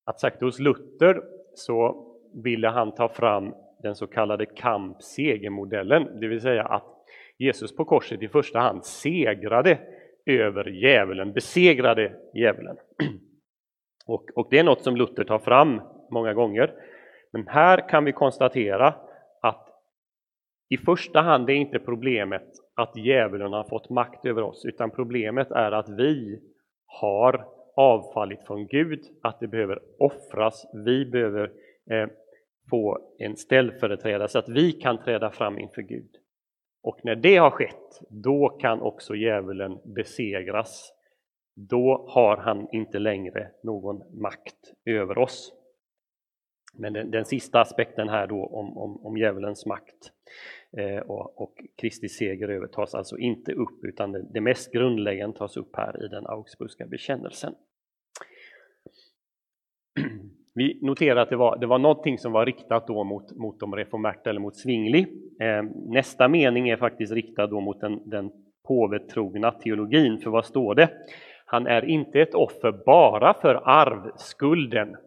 att 0.05 0.19
sagt 0.19 0.41
hos 0.41 0.59
Luther 0.59 1.21
så 1.53 2.05
ville 2.43 2.67
han 2.67 2.95
ta 2.95 3.09
fram 3.09 3.53
den 3.83 3.95
så 3.95 4.07
kallade 4.07 4.45
kamp-segermodellen, 4.45 6.19
det 6.19 6.27
vill 6.27 6.41
säga 6.41 6.63
att 6.63 6.85
Jesus 7.37 7.75
på 7.75 7.85
korset 7.85 8.21
i 8.21 8.27
första 8.27 8.59
hand 8.59 8.85
segrade 8.85 9.79
över 10.25 10.65
djävulen, 10.65 11.33
besegrade 11.33 12.13
djävulen. 12.33 12.77
Och, 14.05 14.29
och 14.35 14.47
det 14.51 14.59
är 14.59 14.63
något 14.63 14.83
som 14.83 14.95
Luther 14.95 15.23
tar 15.23 15.39
fram 15.39 15.81
många 16.11 16.33
gånger. 16.33 16.73
Men 17.31 17.47
här 17.47 17.89
kan 17.89 18.05
vi 18.05 18.11
konstatera 18.11 18.95
att 19.41 19.67
i 20.69 20.77
första 20.77 21.21
hand 21.21 21.49
är 21.49 21.53
inte 21.53 21.79
problemet 21.79 22.47
att 22.75 22.97
djävulen 22.97 23.53
har 23.53 23.63
fått 23.63 23.89
makt 23.89 24.25
över 24.25 24.41
oss, 24.41 24.65
utan 24.65 24.91
problemet 24.91 25.51
är 25.51 25.71
att 25.71 25.89
vi 25.89 26.41
har 26.85 27.45
avfallit 27.75 28.43
från 28.47 28.67
Gud, 28.67 28.99
att 29.21 29.39
det 29.39 29.47
behöver 29.47 29.79
offras, 29.99 30.65
vi 30.85 31.05
behöver 31.05 31.51
eh, 31.91 32.07
få 32.69 32.97
en 33.17 33.35
ställföreträdare 33.35 34.27
så 34.27 34.39
att 34.39 34.49
vi 34.49 34.71
kan 34.71 35.03
träda 35.03 35.31
fram 35.31 35.59
inför 35.59 35.81
Gud. 35.81 36.09
Och 36.83 36.99
när 37.03 37.15
det 37.15 37.37
har 37.37 37.51
skett, 37.51 38.01
då 38.09 38.49
kan 38.49 38.81
också 38.81 39.15
djävulen 39.15 39.79
besegras. 39.95 40.93
Då 41.55 42.05
har 42.09 42.37
han 42.37 42.67
inte 42.71 42.99
längre 42.99 43.51
någon 43.63 44.21
makt 44.21 44.73
över 44.85 45.17
oss. 45.17 45.53
Men 46.73 46.93
den, 46.93 47.11
den 47.11 47.25
sista 47.25 47.61
aspekten 47.61 48.09
här 48.09 48.27
då 48.27 48.45
om, 48.45 48.77
om, 48.77 49.05
om 49.05 49.17
djävulens 49.17 49.65
makt 49.65 50.11
eh, 50.77 50.99
och, 50.99 51.41
och 51.41 51.53
Kristi 51.81 52.09
seger 52.09 52.47
över 52.47 52.67
tas 52.67 52.95
alltså 52.95 53.17
inte 53.17 53.53
upp 53.53 53.83
utan 53.83 54.11
det, 54.11 54.25
det 54.33 54.41
mest 54.41 54.71
grundläggande 54.71 55.37
tas 55.37 55.57
upp 55.57 55.75
här 55.75 56.05
i 56.05 56.07
den 56.07 56.27
Augsburgska 56.27 56.87
bekännelsen. 56.87 57.55
Vi 60.59 60.79
noterar 60.81 61.21
att 61.21 61.29
det 61.29 61.35
var, 61.35 61.57
det 61.57 61.67
var 61.67 61.79
någonting 61.79 62.17
som 62.17 62.31
var 62.31 62.45
riktat 62.45 62.87
då 62.87 63.03
mot, 63.03 63.35
mot 63.35 63.59
de 63.59 63.75
reformerta 63.75 64.29
eller 64.29 64.39
mot 64.39 64.55
Svingli. 64.55 64.99
Eh, 65.41 65.63
nästa 65.85 66.27
mening 66.27 66.69
är 66.69 66.77
faktiskt 66.77 67.13
riktad 67.13 67.47
då 67.47 67.59
mot 67.59 67.81
den, 67.81 68.09
den 68.09 68.31
påvetrogna 68.67 69.51
teologin, 69.51 70.17
för 70.17 70.29
vad 70.29 70.45
står 70.45 70.75
det? 70.75 70.89
Han 71.45 71.67
är 71.67 71.85
inte 71.85 72.21
ett 72.21 72.33
offer 72.33 72.71
bara 72.85 73.33
för 73.33 73.61
arvskulden, 73.65 74.97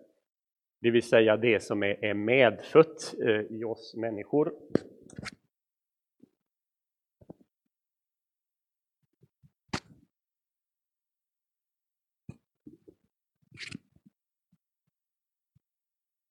det 0.81 0.91
vill 0.91 1.03
säga 1.03 1.37
det 1.37 1.63
som 1.63 1.83
är, 1.83 2.05
är 2.05 2.15
medfött 2.15 3.15
eh, 3.27 3.57
i 3.57 3.65
oss 3.65 3.95
människor. 3.97 4.53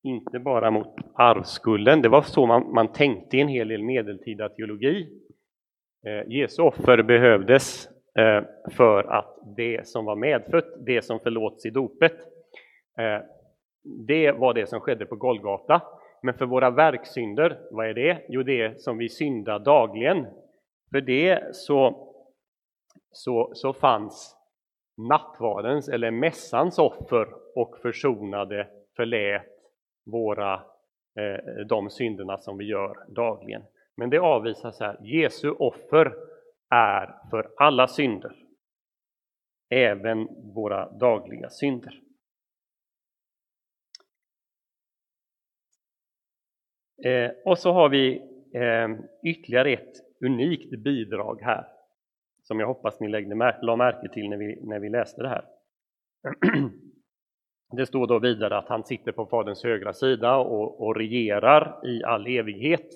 Inte 0.03 0.39
bara 0.39 0.71
mot 0.71 0.95
arvskulden. 1.13 2.01
Det 2.01 2.09
var 2.09 2.21
så 2.21 2.45
man, 2.45 2.73
man 2.73 2.87
tänkte 2.87 3.37
i 3.37 3.41
en 3.41 3.47
hel 3.47 3.67
del 3.67 3.83
medeltida 3.83 4.49
teologi. 4.49 5.07
Eh, 6.05 6.31
Jesu 6.31 6.61
offer 6.61 7.03
behövdes 7.03 7.87
eh, 8.19 8.43
för 8.71 9.03
att 9.03 9.37
det 9.57 9.87
som 9.87 10.05
var 10.05 10.15
medfött, 10.15 10.85
det 10.85 11.01
som 11.01 11.19
förlåts 11.19 11.65
i 11.65 11.69
dopet, 11.69 12.15
eh, 12.97 13.21
det 14.07 14.31
var 14.31 14.53
det 14.53 14.69
som 14.69 14.79
skedde 14.79 15.05
på 15.05 15.15
Golgata. 15.15 15.81
Men 16.23 16.33
för 16.33 16.45
våra 16.45 16.69
verksynder, 16.69 17.59
vad 17.71 17.89
är 17.89 17.93
det? 17.93 18.25
Jo, 18.29 18.43
det 18.43 18.81
som 18.81 18.97
vi 18.97 19.09
syndar 19.09 19.59
dagligen. 19.59 20.25
För 20.91 21.01
det 21.01 21.55
så, 21.55 22.07
så, 23.11 23.51
så 23.53 23.73
fanns 23.73 24.35
nattvardens 25.09 25.89
eller 25.89 26.11
mässans 26.11 26.79
offer 26.79 27.27
och 27.55 27.77
försonade, 27.81 28.67
förlät 28.95 29.60
våra, 30.05 30.53
eh, 31.19 31.65
de 31.69 31.89
synderna 31.89 32.37
som 32.37 32.57
vi 32.57 32.65
gör 32.65 33.05
dagligen. 33.07 33.63
Men 33.95 34.09
det 34.09 34.19
avvisas 34.19 34.79
här. 34.79 34.97
Jesu 35.01 35.49
offer 35.49 36.13
är 36.69 37.29
för 37.29 37.51
alla 37.57 37.87
synder, 37.87 38.35
även 39.69 40.27
våra 40.53 40.91
dagliga 40.91 41.49
synder. 41.49 42.01
Eh, 47.05 47.31
och 47.45 47.59
så 47.59 47.71
har 47.71 47.89
vi 47.89 48.17
eh, 48.53 48.89
ytterligare 49.23 49.73
ett 49.73 49.93
unikt 50.25 50.83
bidrag 50.83 51.41
här 51.41 51.67
som 52.43 52.59
jag 52.59 52.67
hoppas 52.67 52.99
ni 52.99 53.07
lade 53.07 53.57
la 53.61 53.75
märke 53.75 54.13
till 54.13 54.29
när 54.29 54.37
vi, 54.37 54.59
när 54.61 54.79
vi 54.79 54.89
läste 54.89 55.21
det 55.21 55.29
här. 55.29 55.45
Det 57.71 57.85
står 57.85 58.07
då 58.07 58.19
vidare 58.19 58.57
att 58.57 58.69
han 58.69 58.83
sitter 58.83 59.11
på 59.11 59.25
Faderns 59.25 59.63
högra 59.63 59.93
sida 59.93 60.37
och, 60.37 60.81
och 60.81 60.95
regerar 60.95 61.87
i 61.87 62.03
all 62.03 62.27
evighet. 62.27 62.87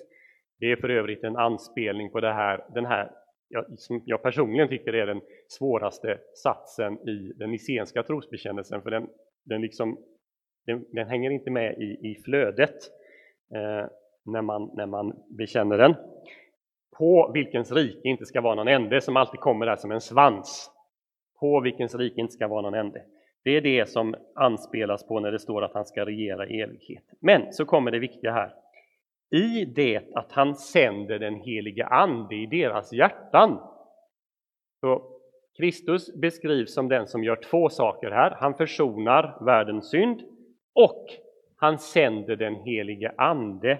Det 0.58 0.72
är 0.72 0.76
för 0.76 0.88
övrigt 0.88 1.24
en 1.24 1.36
anspelning 1.36 2.10
på 2.10 2.20
det 2.20 2.32
här, 2.32 2.64
den 2.74 2.86
här 2.86 3.10
jag, 3.48 3.78
som 3.78 4.02
jag 4.06 4.22
personligen 4.22 4.68
tycker 4.68 4.92
är 4.92 5.06
den 5.06 5.20
svåraste 5.48 6.18
satsen 6.42 7.08
i 7.08 7.32
den 7.36 7.50
nicenska 7.50 8.02
trosbekännelsen, 8.02 8.82
för 8.82 8.90
den, 8.90 9.08
den, 9.44 9.60
liksom, 9.60 9.98
den, 10.66 10.84
den 10.92 11.08
hänger 11.08 11.30
inte 11.30 11.50
med 11.50 11.78
i, 11.78 12.10
i 12.10 12.22
flödet 12.24 12.76
eh, 13.54 13.90
när, 14.24 14.42
man, 14.42 14.70
när 14.74 14.86
man 14.86 15.12
bekänner 15.28 15.78
den. 15.78 15.94
På 16.98 17.30
vilkens 17.34 17.72
rike 17.72 18.08
inte 18.08 18.26
ska 18.26 18.40
vara 18.40 18.54
någon 18.54 18.68
ände, 18.68 19.00
som 19.00 19.16
alltid 19.16 19.40
kommer 19.40 19.66
där 19.66 19.76
som 19.76 19.90
en 19.90 20.00
svans. 20.00 20.70
På 21.40 21.60
vilkens 21.60 21.94
rike 21.94 22.20
inte 22.20 22.32
ska 22.32 22.48
vara 22.48 22.62
någon 22.62 22.74
ände. 22.74 23.02
Det 23.46 23.56
är 23.56 23.60
det 23.60 23.88
som 23.88 24.14
anspelas 24.34 25.06
på 25.06 25.20
när 25.20 25.32
det 25.32 25.38
står 25.38 25.64
att 25.64 25.74
han 25.74 25.84
ska 25.84 26.06
regera 26.06 26.46
i 26.46 26.60
evighet. 26.60 27.04
Men 27.20 27.52
så 27.52 27.64
kommer 27.64 27.90
det 27.90 27.98
viktiga 27.98 28.32
här. 28.32 28.54
I 29.30 29.64
det 29.64 30.02
att 30.14 30.32
han 30.32 30.54
sänder 30.54 31.18
den 31.18 31.34
helige 31.34 31.86
Ande 31.86 32.34
i 32.34 32.46
deras 32.46 32.92
hjärtan. 32.92 33.58
Så 34.80 35.02
Kristus 35.56 36.14
beskrivs 36.14 36.74
som 36.74 36.88
den 36.88 37.06
som 37.06 37.24
gör 37.24 37.36
två 37.36 37.68
saker 37.68 38.10
här. 38.10 38.30
Han 38.30 38.54
försonar 38.54 39.44
världens 39.44 39.90
synd 39.90 40.22
och 40.74 41.06
han 41.56 41.78
sänder 41.78 42.36
den 42.36 42.54
helige 42.54 43.14
Ande 43.16 43.78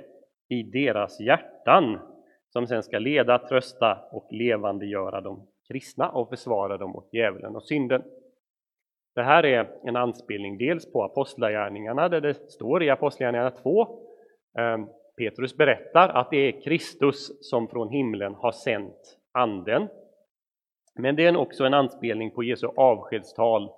i 0.49 0.63
deras 0.63 1.21
hjärtan 1.21 1.99
som 2.49 2.67
sen 2.67 2.83
ska 2.83 2.99
leda, 2.99 3.39
trösta 3.39 3.99
och 4.13 4.29
levandegöra 4.31 5.21
de 5.21 5.47
kristna 5.69 6.09
och 6.09 6.29
försvara 6.29 6.77
dem 6.77 6.91
mot 6.91 7.09
djävulen 7.13 7.57
och 7.57 7.63
synden. 7.63 8.03
Det 9.17 9.23
här 9.23 9.47
är 9.47 9.69
en 9.85 9.97
anspelning 9.97 10.59
dels 10.59 10.93
på 10.93 11.05
Apostlagärningarna 11.05 12.09
där 12.09 12.21
det 12.21 12.35
står 12.35 12.83
i 12.83 12.91
Apostlagärningarna 12.91 13.51
2 13.51 13.87
ehm, 14.59 14.87
Petrus 15.17 15.57
berättar 15.57 16.09
att 16.09 16.31
det 16.31 16.37
är 16.37 16.61
Kristus 16.61 17.51
som 17.51 17.69
från 17.69 17.89
himlen 17.89 18.35
har 18.35 18.53
sänt 18.53 19.19
Anden. 19.33 19.89
Men 20.99 21.17
det 21.17 21.27
är 21.27 21.37
också 21.37 21.65
en 21.65 21.75
anspelning 21.75 22.31
på 22.31 22.43
Jesu 22.43 22.67
avskedstal 22.77 23.71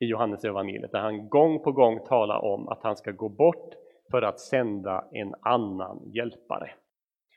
i 0.00 0.06
Johannes 0.06 0.44
evangeliet 0.44 0.92
där 0.92 1.00
han 1.00 1.28
gång 1.28 1.62
på 1.62 1.72
gång 1.72 2.06
talar 2.06 2.44
om 2.44 2.68
att 2.68 2.82
han 2.82 2.96
ska 2.96 3.10
gå 3.10 3.28
bort 3.28 3.74
för 4.10 4.22
att 4.22 4.40
sända 4.40 5.04
en 5.12 5.34
annan 5.40 6.10
hjälpare. 6.14 6.70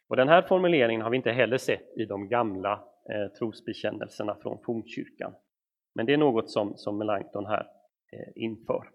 Och 0.10 0.16
den 0.16 0.30
här 0.30 0.42
formuleringen 0.42 1.02
har 1.02 1.10
vi 1.10 1.18
inte 1.18 1.32
heller 1.32 1.58
sett 1.58 1.98
i 1.98 2.06
de 2.06 2.30
gamla 2.30 2.72
eh, 3.10 3.38
trosbekännelserna 3.40 4.36
från 4.36 4.58
fornkyrkan. 4.66 5.34
Men 5.96 6.06
det 6.06 6.14
är 6.14 6.18
något 6.18 6.52
som, 6.52 6.78
som 6.78 6.98
Melanchthon 6.98 7.46
här 7.46 7.68
eh, 8.12 8.32
inför. 8.36 8.90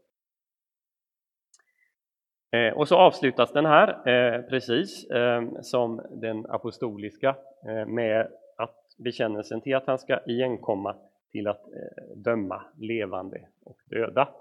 Eh, 2.51 2.73
och 2.73 2.89
så 2.89 2.97
avslutas 2.97 3.53
den 3.53 3.67
här, 3.67 4.09
eh, 4.09 4.43
precis 4.43 5.11
eh, 5.11 5.43
som 5.61 6.07
den 6.11 6.47
apostoliska, 6.47 7.37
eh, 7.69 7.87
med 7.87 8.33
att 8.57 8.95
bekännelsen 8.99 9.61
till 9.61 9.77
att 9.77 9.87
han 9.87 9.99
ska 9.99 10.21
igenkomma 10.27 10.97
till 11.31 11.47
att 11.49 11.67
eh, 11.67 12.17
döma 12.17 12.65
levande 12.77 13.49
och 13.65 13.79
döda. 13.85 14.35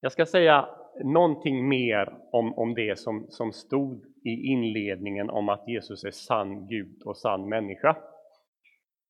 Jag 0.00 0.12
ska 0.12 0.26
säga 0.26 0.77
någonting 1.04 1.68
mer 1.68 2.14
om, 2.32 2.58
om 2.58 2.74
det 2.74 2.98
som, 2.98 3.26
som 3.28 3.52
stod 3.52 4.04
i 4.24 4.46
inledningen 4.52 5.30
om 5.30 5.48
att 5.48 5.68
Jesus 5.68 6.04
är 6.04 6.10
sann 6.10 6.68
Gud 6.68 7.02
och 7.04 7.16
sann 7.16 7.48
människa. 7.48 7.96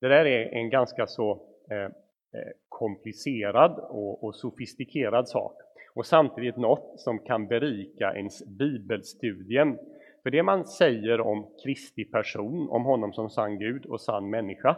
Det 0.01 0.09
där 0.09 0.25
är 0.25 0.55
en 0.55 0.71
ganska 0.71 1.07
så 1.07 1.31
eh, 1.71 1.77
eh, 1.79 2.53
komplicerad 2.69 3.79
och, 3.79 4.25
och 4.25 4.35
sofistikerad 4.35 5.29
sak 5.29 5.55
och 5.99 6.07
samtidigt 6.07 6.57
något 6.57 7.01
som 7.01 7.19
kan 7.19 7.47
berika 7.47 8.15
ens 8.15 8.47
bibelstudien. 8.47 9.79
För 10.23 10.31
det 10.31 10.43
man 10.43 10.65
säger 10.65 11.21
om 11.21 11.47
Kristi 11.65 12.05
person, 12.05 12.69
om 12.71 12.85
honom 12.85 13.13
som 13.13 13.31
sann 13.31 13.59
Gud 13.59 13.87
och 13.87 14.01
sann 14.01 14.31
människa, 14.31 14.77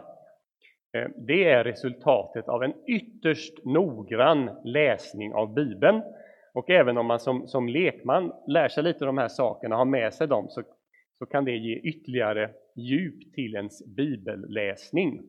eh, 0.93 1.07
det 1.17 1.43
är 1.43 1.63
resultatet 1.63 2.49
av 2.49 2.63
en 2.63 2.73
ytterst 2.87 3.65
noggrann 3.65 4.49
läsning 4.63 5.33
av 5.33 5.53
Bibeln 5.53 6.01
och 6.53 6.69
även 6.69 6.97
om 6.97 7.05
man 7.05 7.19
som, 7.19 7.47
som 7.47 7.69
lekman 7.69 8.33
lär 8.47 8.67
sig 8.67 8.83
lite 8.83 9.03
av 9.03 9.07
de 9.07 9.17
här 9.17 9.27
sakerna, 9.27 9.75
har 9.75 9.85
med 9.85 10.13
sig 10.13 10.27
dem, 10.27 10.47
så, 10.49 10.63
så 11.19 11.25
kan 11.25 11.45
det 11.45 11.57
ge 11.57 11.75
ytterligare 11.75 12.49
djup 12.75 13.33
till 13.33 13.55
ens 13.55 13.95
bibelläsning. 13.95 15.21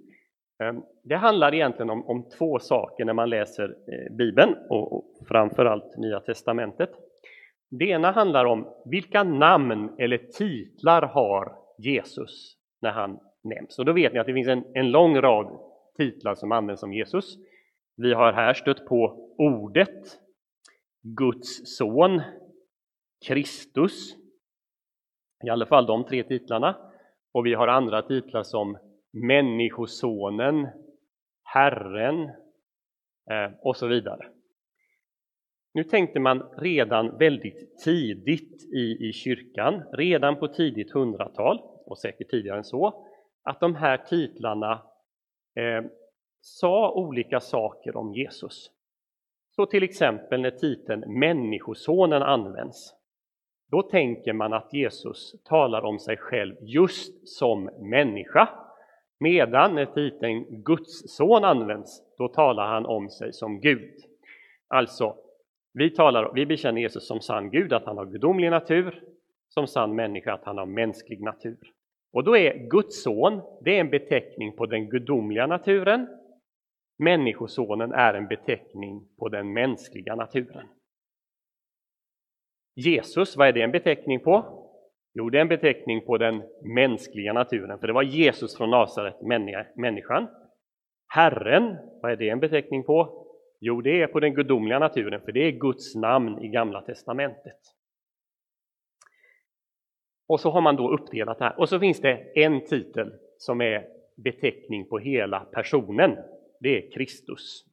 Ehm, 0.63 0.83
det 1.05 1.17
handlar 1.17 1.55
egentligen 1.55 1.91
om, 1.91 2.07
om 2.07 2.29
två 2.39 2.59
saker 2.59 3.05
när 3.05 3.13
man 3.13 3.31
läser 3.31 3.65
eh, 3.65 4.17
Bibeln 4.17 4.55
och, 4.69 4.93
och 4.93 5.05
framförallt 5.29 5.97
Nya 5.97 6.21
Testamentet. 6.21 6.91
Det 7.71 7.85
ena 7.85 8.11
handlar 8.11 8.45
om 8.45 8.69
vilka 8.85 9.23
namn 9.23 9.91
eller 9.99 10.19
titlar 10.19 11.03
har 11.03 11.53
Jesus 11.79 12.57
när 12.83 12.91
han 12.91 13.19
nämns. 13.45 13.79
Och 13.79 13.85
då 13.85 13.93
vet 13.93 14.13
ni 14.13 14.19
att 14.19 14.27
det 14.27 14.35
finns 14.35 14.49
en, 14.49 14.65
en 14.75 14.91
lång 14.91 15.21
rad 15.21 15.59
titlar 15.97 16.35
som 16.35 16.53
används 16.53 16.83
om 16.83 16.93
Jesus. 16.93 17.37
Vi 17.97 18.13
har 18.13 18.33
här 18.33 18.55
stött 18.55 18.87
på 18.87 19.29
Ordet, 19.39 20.19
Guds 21.03 21.77
son, 21.77 22.23
Kristus, 23.27 24.17
i 25.45 25.51
alla 25.51 25.67
fall 25.67 25.87
de 25.87 26.05
tre 26.05 26.23
titlarna. 26.23 26.77
Och 27.33 27.47
vi 27.47 27.55
har 27.55 27.69
andra 27.69 28.03
titlar 28.03 28.43
som 28.43 28.79
Människosonen, 29.13 30.69
Herren 31.43 32.23
eh, 33.31 33.51
och 33.63 33.77
så 33.77 33.87
vidare. 33.87 34.29
Nu 35.75 35.85
tänkte 35.85 36.21
man 36.21 36.43
redan 36.57 37.19
väldigt 37.19 37.79
tidigt 37.85 38.75
i, 38.75 39.09
i 39.09 39.13
kyrkan, 39.13 39.83
redan 39.93 40.37
på 40.37 40.49
tidigt 40.49 40.93
hundratal 40.93 41.59
och 41.87 41.99
säkert 41.99 42.31
tidigare 42.31 42.59
än 42.59 42.65
så, 42.65 43.07
att 43.43 43.61
de 43.61 43.75
här 43.75 43.99
titlarna 43.99 44.73
eh, 45.57 45.85
sa 46.41 46.93
olika 46.93 47.41
saker 47.41 47.97
om 47.97 48.15
Jesus. 48.15 48.71
Så 49.57 49.67
till 49.67 49.83
exempel 49.83 50.41
när 50.41 50.51
titeln 50.51 51.19
Människosonen 51.19 52.23
används, 52.23 52.95
då 53.71 53.83
tänker 53.83 54.33
man 54.33 54.53
att 54.53 54.75
Jesus 54.75 55.35
talar 55.45 55.85
om 55.85 55.99
sig 55.99 56.17
själv 56.17 56.57
just 56.61 57.29
som 57.29 57.71
människa. 57.81 58.49
Medan 59.21 59.75
när 59.75 59.87
titeln 59.87 60.63
Guds 60.63 61.17
son 61.17 61.45
används, 61.45 62.03
då 62.19 62.29
talar 62.29 62.67
han 62.67 62.87
om 62.87 63.11
sig 63.11 63.33
som 63.33 63.61
Gud. 63.61 63.95
Alltså, 64.69 65.17
vi, 65.75 65.91
talar, 65.91 66.33
vi 66.35 66.47
bekänner 66.47 66.81
Jesus 66.81 67.07
som 67.07 67.21
sann 67.21 67.51
Gud, 67.51 67.73
att 67.73 67.85
han 67.85 67.97
har 67.97 68.07
gudomlig 68.07 68.51
natur, 68.51 69.03
som 69.49 69.67
sann 69.67 69.95
människa, 69.95 70.33
att 70.33 70.45
han 70.45 70.59
har 70.59 70.67
mänsklig 70.67 71.21
natur. 71.21 71.73
Och 72.13 72.25
då 72.25 72.37
är 72.37 72.69
Guds 72.69 73.03
son, 73.03 73.41
det 73.65 73.77
är 73.77 73.81
en 73.81 73.91
beteckning 73.91 74.57
på 74.57 74.67
den 74.67 74.89
gudomliga 74.89 75.47
naturen, 75.47 76.09
Människosonen 76.99 77.93
är 77.93 78.15
en 78.15 78.27
beteckning 78.27 79.09
på 79.19 79.29
den 79.29 79.53
mänskliga 79.53 80.15
naturen. 80.15 80.69
Jesus, 82.75 83.37
vad 83.37 83.49
är 83.49 83.53
det 83.53 83.63
en 83.63 83.73
beteckning 83.73 84.21
på? 84.21 84.59
Jo, 85.15 85.31
det 85.31 85.39
är 85.39 85.43
en 85.43 85.49
beteckning 85.49 86.07
på 86.07 86.19
den 86.19 86.43
mänskliga 86.75 87.33
naturen, 87.33 87.79
för 87.79 87.87
det 87.87 87.93
var 87.93 88.03
Jesus 88.03 88.57
från 88.57 88.71
Nasaret, 88.71 89.23
människan. 89.77 90.29
Herren, 91.09 91.77
vad 92.03 92.13
är 92.13 92.17
det 92.17 92.29
en 92.29 92.41
beteckning 92.41 92.85
på? 92.85 93.27
Jo, 93.61 93.81
det 93.81 94.03
är 94.03 94.07
på 94.07 94.21
den 94.21 94.35
gudomliga 94.35 94.79
naturen, 94.79 95.21
för 95.21 95.33
det 95.33 95.41
är 95.41 95.51
Guds 95.51 95.95
namn 95.95 96.43
i 96.43 96.49
Gamla 96.49 96.83
testamentet. 96.83 97.59
Och 100.29 100.41
så 100.41 100.51
har 100.51 100.61
man 100.61 100.77
då 100.77 100.93
uppdelat 100.95 101.39
det 101.39 101.45
här. 101.45 101.61
Och 101.61 101.69
så 101.69 101.81
finns 101.81 102.01
det 102.01 102.33
en 102.35 102.65
titel 102.65 103.13
som 103.39 103.61
är 103.61 103.89
beteckning 104.17 104.89
på 104.89 104.99
hela 104.99 105.41
personen, 105.41 106.19
det 106.63 106.77
är 106.77 106.91
Kristus. 106.91 107.65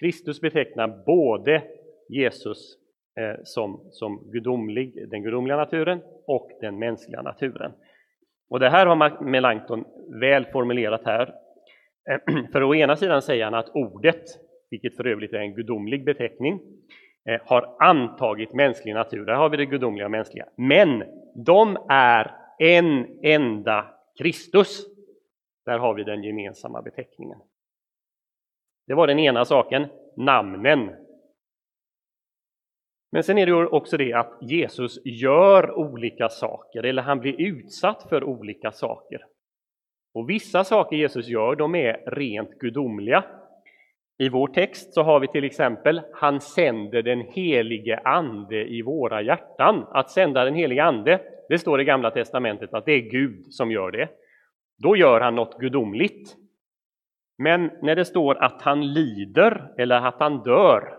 Kristus 0.00 0.40
betecknar 0.40 1.04
både 1.06 1.62
Jesus 2.08 2.76
eh, 3.20 3.40
som, 3.44 3.80
som 3.90 4.30
gudomlig, 4.32 5.10
den 5.10 5.22
gudomliga 5.22 5.56
naturen 5.56 6.00
och 6.26 6.50
den 6.60 6.78
mänskliga 6.78 7.22
naturen. 7.22 7.72
Och 8.50 8.60
det 8.60 8.70
här 8.70 8.86
har 8.86 9.24
Melanchthon 9.24 9.84
väl 10.20 10.44
formulerat 10.44 11.04
här. 11.04 11.34
Eh, 12.10 12.44
för 12.52 12.62
å 12.62 12.74
ena 12.74 12.96
sidan 12.96 13.22
säger 13.22 13.44
han 13.44 13.54
att 13.54 13.70
ordet, 13.74 14.24
vilket 14.70 14.96
för 14.96 15.06
övrigt 15.06 15.32
är 15.32 15.38
en 15.38 15.54
gudomlig 15.54 16.04
beteckning, 16.04 16.60
eh, 17.28 17.40
har 17.44 17.76
antagit 17.78 18.54
mänsklig 18.54 18.94
natur. 18.94 19.24
Där 19.26 19.34
har 19.34 19.48
vi 19.48 19.56
det 19.56 19.66
gudomliga 19.66 20.04
och 20.04 20.10
mänskliga. 20.10 20.48
Men 20.56 21.04
de 21.46 21.76
är 21.88 22.34
en 22.58 23.18
enda 23.22 23.86
Kristus. 24.18 24.86
Där 25.64 25.78
har 25.78 25.94
vi 25.94 26.04
den 26.04 26.22
gemensamma 26.22 26.82
beteckningen. 26.82 27.38
Det 28.86 28.94
var 28.94 29.06
den 29.06 29.18
ena 29.18 29.44
saken, 29.44 29.86
namnen. 30.16 30.90
Men 33.12 33.22
sen 33.22 33.38
är 33.38 33.46
det 33.46 33.54
också 33.54 33.96
det 33.96 34.12
att 34.12 34.38
Jesus 34.40 34.98
gör 35.04 35.78
olika 35.78 36.28
saker, 36.28 36.82
eller 36.82 37.02
han 37.02 37.20
blir 37.20 37.40
utsatt 37.40 38.08
för 38.08 38.24
olika 38.24 38.72
saker. 38.72 39.24
Och 40.14 40.30
vissa 40.30 40.64
saker 40.64 40.96
Jesus 40.96 41.28
gör, 41.28 41.56
de 41.56 41.74
är 41.74 42.10
rent 42.10 42.58
gudomliga. 42.58 43.24
I 44.18 44.28
vår 44.28 44.48
text 44.48 44.94
så 44.94 45.02
har 45.02 45.20
vi 45.20 45.28
till 45.28 45.44
exempel, 45.44 46.00
han 46.12 46.40
sänder 46.40 47.02
den 47.02 47.20
helige 47.20 47.98
Ande 47.98 48.64
i 48.64 48.82
våra 48.82 49.22
hjärtan. 49.22 49.86
Att 49.90 50.10
sända 50.10 50.44
den 50.44 50.54
helige 50.54 50.84
Ande, 50.84 51.20
det 51.48 51.58
står 51.58 51.80
i 51.80 51.84
Gamla 51.84 52.10
Testamentet 52.10 52.74
att 52.74 52.84
det 52.84 52.92
är 52.92 53.10
Gud 53.10 53.52
som 53.52 53.70
gör 53.70 53.90
det. 53.90 54.08
Då 54.78 54.96
gör 54.96 55.20
han 55.20 55.34
något 55.34 55.58
gudomligt. 55.58 56.36
Men 57.38 57.70
när 57.82 57.96
det 57.96 58.04
står 58.04 58.42
att 58.42 58.62
han 58.62 58.92
lider 58.92 59.74
eller 59.78 60.06
att 60.06 60.20
han 60.20 60.42
dör, 60.42 60.98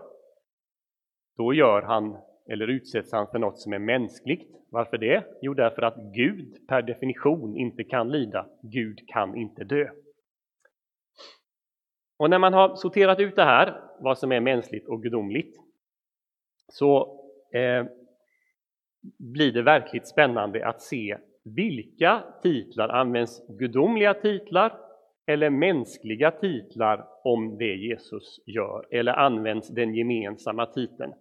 då 1.36 1.54
gör 1.54 1.82
han 1.82 2.16
eller 2.48 2.68
utsätts 2.68 3.12
han 3.12 3.26
för 3.26 3.38
något 3.38 3.58
som 3.58 3.72
är 3.72 3.78
mänskligt. 3.78 4.50
Varför 4.70 4.98
det? 4.98 5.24
Jo, 5.42 5.54
därför 5.54 5.82
att 5.82 5.96
Gud 6.14 6.66
per 6.68 6.82
definition 6.82 7.56
inte 7.56 7.84
kan 7.84 8.10
lida. 8.10 8.46
Gud 8.62 9.08
kan 9.08 9.36
inte 9.36 9.64
dö. 9.64 9.88
Och 12.18 12.30
när 12.30 12.38
man 12.38 12.52
har 12.52 12.76
sorterat 12.76 13.20
ut 13.20 13.36
det 13.36 13.44
här, 13.44 13.80
vad 14.00 14.18
som 14.18 14.32
är 14.32 14.40
mänskligt 14.40 14.88
och 14.88 15.02
gudomligt, 15.02 15.56
så 16.68 17.20
eh, 17.52 17.84
blir 19.18 19.52
det 19.52 19.62
verkligt 19.62 20.08
spännande 20.08 20.66
att 20.66 20.82
se 20.82 21.18
vilka 21.44 22.24
titlar 22.42 22.88
används 22.88 23.46
gudomliga 23.48 24.14
titlar 24.14 24.83
eller 25.26 25.50
mänskliga 25.50 26.30
titlar 26.30 27.06
om 27.24 27.58
det 27.58 27.74
Jesus 27.74 28.40
gör, 28.46 28.86
eller 28.90 29.12
används 29.12 29.68
den 29.68 29.94
gemensamma 29.94 30.66
titeln. 30.66 31.12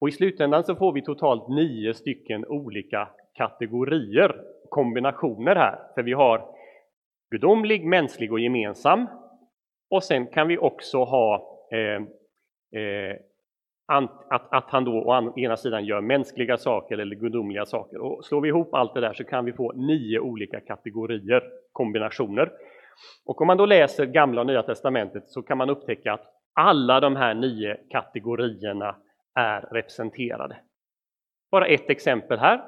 Och 0.00 0.08
I 0.08 0.12
slutändan 0.12 0.64
så 0.64 0.76
får 0.76 0.92
vi 0.92 1.02
totalt 1.02 1.48
nio 1.48 1.94
stycken 1.94 2.46
olika 2.46 3.08
kategorier, 3.34 4.36
kombinationer 4.68 5.56
här, 5.56 5.78
för 5.94 6.02
vi 6.02 6.12
har 6.12 6.44
gudomlig, 7.30 7.86
mänsklig 7.86 8.32
och 8.32 8.40
gemensam. 8.40 9.06
Och 9.90 10.04
sen 10.04 10.26
kan 10.26 10.48
vi 10.48 10.58
också 10.58 11.04
ha 11.04 11.58
eh, 11.72 12.02
eh, 12.80 13.16
att, 13.92 14.52
att 14.52 14.70
han 14.70 14.84
då 14.84 14.92
å 14.92 15.38
ena 15.38 15.56
sidan 15.56 15.84
gör 15.84 16.00
mänskliga 16.00 16.56
saker 16.56 16.98
eller 16.98 17.16
gudomliga 17.16 17.66
saker. 17.66 18.00
Och 18.00 18.24
slår 18.24 18.40
vi 18.40 18.48
ihop 18.48 18.74
allt 18.74 18.94
det 18.94 19.00
där 19.00 19.12
så 19.12 19.24
kan 19.24 19.44
vi 19.44 19.52
få 19.52 19.72
nio 19.72 20.20
olika 20.20 20.60
kategorier, 20.60 21.42
kombinationer. 21.72 22.52
Och 23.26 23.40
om 23.40 23.46
man 23.46 23.56
då 23.56 23.66
läser 23.66 24.06
Gamla 24.06 24.40
och 24.40 24.46
Nya 24.46 24.62
Testamentet 24.62 25.28
så 25.28 25.42
kan 25.42 25.58
man 25.58 25.70
upptäcka 25.70 26.12
att 26.12 26.26
alla 26.54 27.00
de 27.00 27.16
här 27.16 27.34
nio 27.34 27.76
kategorierna 27.90 28.96
är 29.34 29.60
representerade. 29.60 30.56
Bara 31.50 31.66
ett 31.66 31.90
exempel 31.90 32.38
här. 32.38 32.62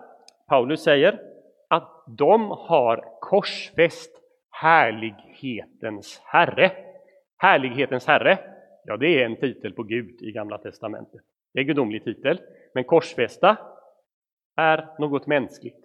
Paulus 0.48 0.82
säger 0.82 1.20
att 1.68 2.04
de 2.06 2.50
har 2.50 3.04
korsfäst 3.20 4.10
härlighetens 4.50 6.20
Herre. 6.24 6.72
Härlighetens 7.38 8.06
Herre, 8.06 8.38
ja 8.84 8.96
det 8.96 9.22
är 9.22 9.26
en 9.26 9.36
titel 9.36 9.72
på 9.72 9.82
Gud 9.82 10.22
i 10.22 10.32
Gamla 10.32 10.58
Testamentet. 10.58 11.20
Det 11.52 11.58
är 11.58 11.62
en 11.62 11.66
gudomlig 11.66 12.04
titel, 12.04 12.40
men 12.74 12.84
korsfästa 12.84 13.56
är 14.56 14.88
något 14.98 15.26
mänskligt. 15.26 15.78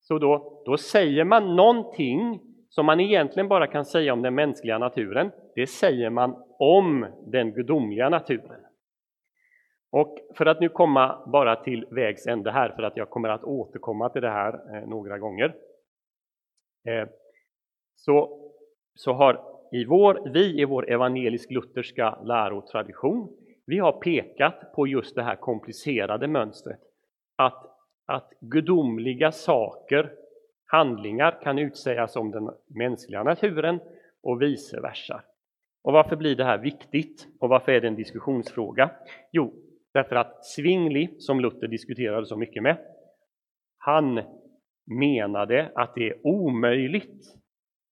Så 0.00 0.18
då, 0.18 0.62
då 0.66 0.76
säger 0.76 1.24
man 1.24 1.56
någonting 1.56 2.40
som 2.74 2.86
man 2.86 3.00
egentligen 3.00 3.48
bara 3.48 3.66
kan 3.66 3.84
säga 3.84 4.12
om 4.12 4.22
den 4.22 4.34
mänskliga 4.34 4.78
naturen, 4.78 5.30
det 5.54 5.66
säger 5.66 6.10
man 6.10 6.44
om 6.58 7.06
den 7.26 7.52
gudomliga 7.52 8.08
naturen. 8.08 8.60
Och 9.90 10.18
för 10.34 10.46
att 10.46 10.60
nu 10.60 10.68
komma 10.68 11.28
bara 11.32 11.56
till 11.56 11.86
vägs 11.90 12.26
ände 12.26 12.50
här, 12.50 12.68
för 12.68 12.82
att 12.82 12.96
jag 12.96 13.10
kommer 13.10 13.28
att 13.28 13.44
återkomma 13.44 14.08
till 14.08 14.22
det 14.22 14.30
här 14.30 14.76
eh, 14.76 14.88
några 14.88 15.18
gånger, 15.18 15.54
eh, 16.88 17.08
så, 17.96 18.40
så 18.94 19.12
har 19.12 19.40
i 19.72 19.84
vår, 19.84 20.30
vi 20.32 20.60
i 20.60 20.64
vår 20.64 20.90
evangelisk-lutherska 20.90 22.18
lärotradition, 22.24 23.36
vi 23.66 23.78
har 23.78 23.92
pekat 23.92 24.72
på 24.74 24.86
just 24.86 25.14
det 25.14 25.22
här 25.22 25.36
komplicerade 25.36 26.28
mönstret, 26.28 26.80
att, 27.36 27.66
att 28.06 28.32
gudomliga 28.40 29.32
saker 29.32 30.21
Handlingar 30.72 31.40
kan 31.42 31.58
utsägas 31.58 32.16
om 32.16 32.30
den 32.30 32.50
mänskliga 32.66 33.22
naturen 33.22 33.80
och 34.22 34.42
vice 34.42 34.80
versa. 34.80 35.22
Och 35.84 35.92
varför 35.92 36.16
blir 36.16 36.36
det 36.36 36.44
här 36.44 36.58
viktigt 36.58 37.28
och 37.40 37.48
varför 37.48 37.72
är 37.72 37.80
det 37.80 37.88
en 37.88 37.96
diskussionsfråga? 37.96 38.90
Jo, 39.32 39.52
därför 39.94 40.16
att 40.16 40.44
Svingli, 40.44 41.14
som 41.18 41.40
Luther 41.40 41.68
diskuterade 41.68 42.26
så 42.26 42.36
mycket 42.36 42.62
med, 42.62 42.78
han 43.78 44.20
menade 45.00 45.72
att 45.74 45.94
det 45.94 46.08
är 46.08 46.26
omöjligt 46.26 47.24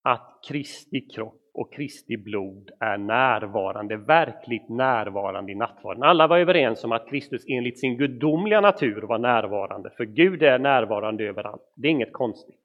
att 0.03 0.39
Kristi 0.47 1.01
kropp 1.01 1.41
och 1.53 1.73
Kristi 1.73 2.17
blod 2.17 2.71
är 2.79 2.97
närvarande, 2.97 3.97
verkligt 3.97 4.69
närvarande 4.69 5.51
i 5.51 5.55
nattvarden. 5.55 6.03
Alla 6.03 6.27
var 6.27 6.37
överens 6.37 6.83
om 6.83 6.91
att 6.91 7.09
Kristus 7.09 7.45
enligt 7.47 7.79
sin 7.79 7.97
gudomliga 7.97 8.61
natur 8.61 9.01
var 9.01 9.19
närvarande, 9.19 9.89
för 9.97 10.05
Gud 10.05 10.43
är 10.43 10.59
närvarande 10.59 11.23
överallt. 11.23 11.73
Det 11.75 11.87
är 11.87 11.91
inget 11.91 12.13
konstigt. 12.13 12.60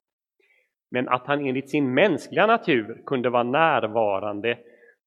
Men 0.90 1.08
att 1.08 1.26
han 1.26 1.46
enligt 1.46 1.70
sin 1.70 1.94
mänskliga 1.94 2.46
natur 2.46 3.02
kunde 3.06 3.30
vara 3.30 3.42
närvarande 3.42 4.58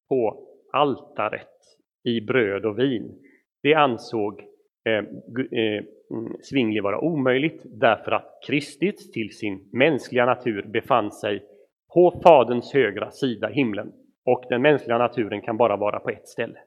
på 0.10 0.48
altaret 0.74 1.48
i 2.04 2.22
bröd 2.22 2.66
och 2.66 2.80
vin, 2.80 3.20
det 3.64 3.74
ansåg 3.74 4.42
eh, 4.86 4.94
eh, 4.94 5.84
mm, 6.12 6.34
Svingli 6.42 6.80
vara 6.80 7.00
omöjligt 7.00 7.62
därför 7.66 8.12
att 8.12 8.40
Kristus 8.48 9.12
till 9.12 9.38
sin 9.38 9.70
mänskliga 9.74 10.26
natur 10.26 10.66
befann 10.68 11.12
sig 11.12 11.44
på 11.94 12.22
Faderns 12.24 12.74
högra 12.74 13.12
sida, 13.12 13.48
himlen, 13.48 13.92
och 14.26 14.44
den 14.50 14.62
mänskliga 14.62 14.98
naturen 14.98 15.42
kan 15.42 15.58
bara 15.58 15.76
vara 15.76 16.00
på 16.00 16.10
ett 16.10 16.28
ställe. 16.28 16.60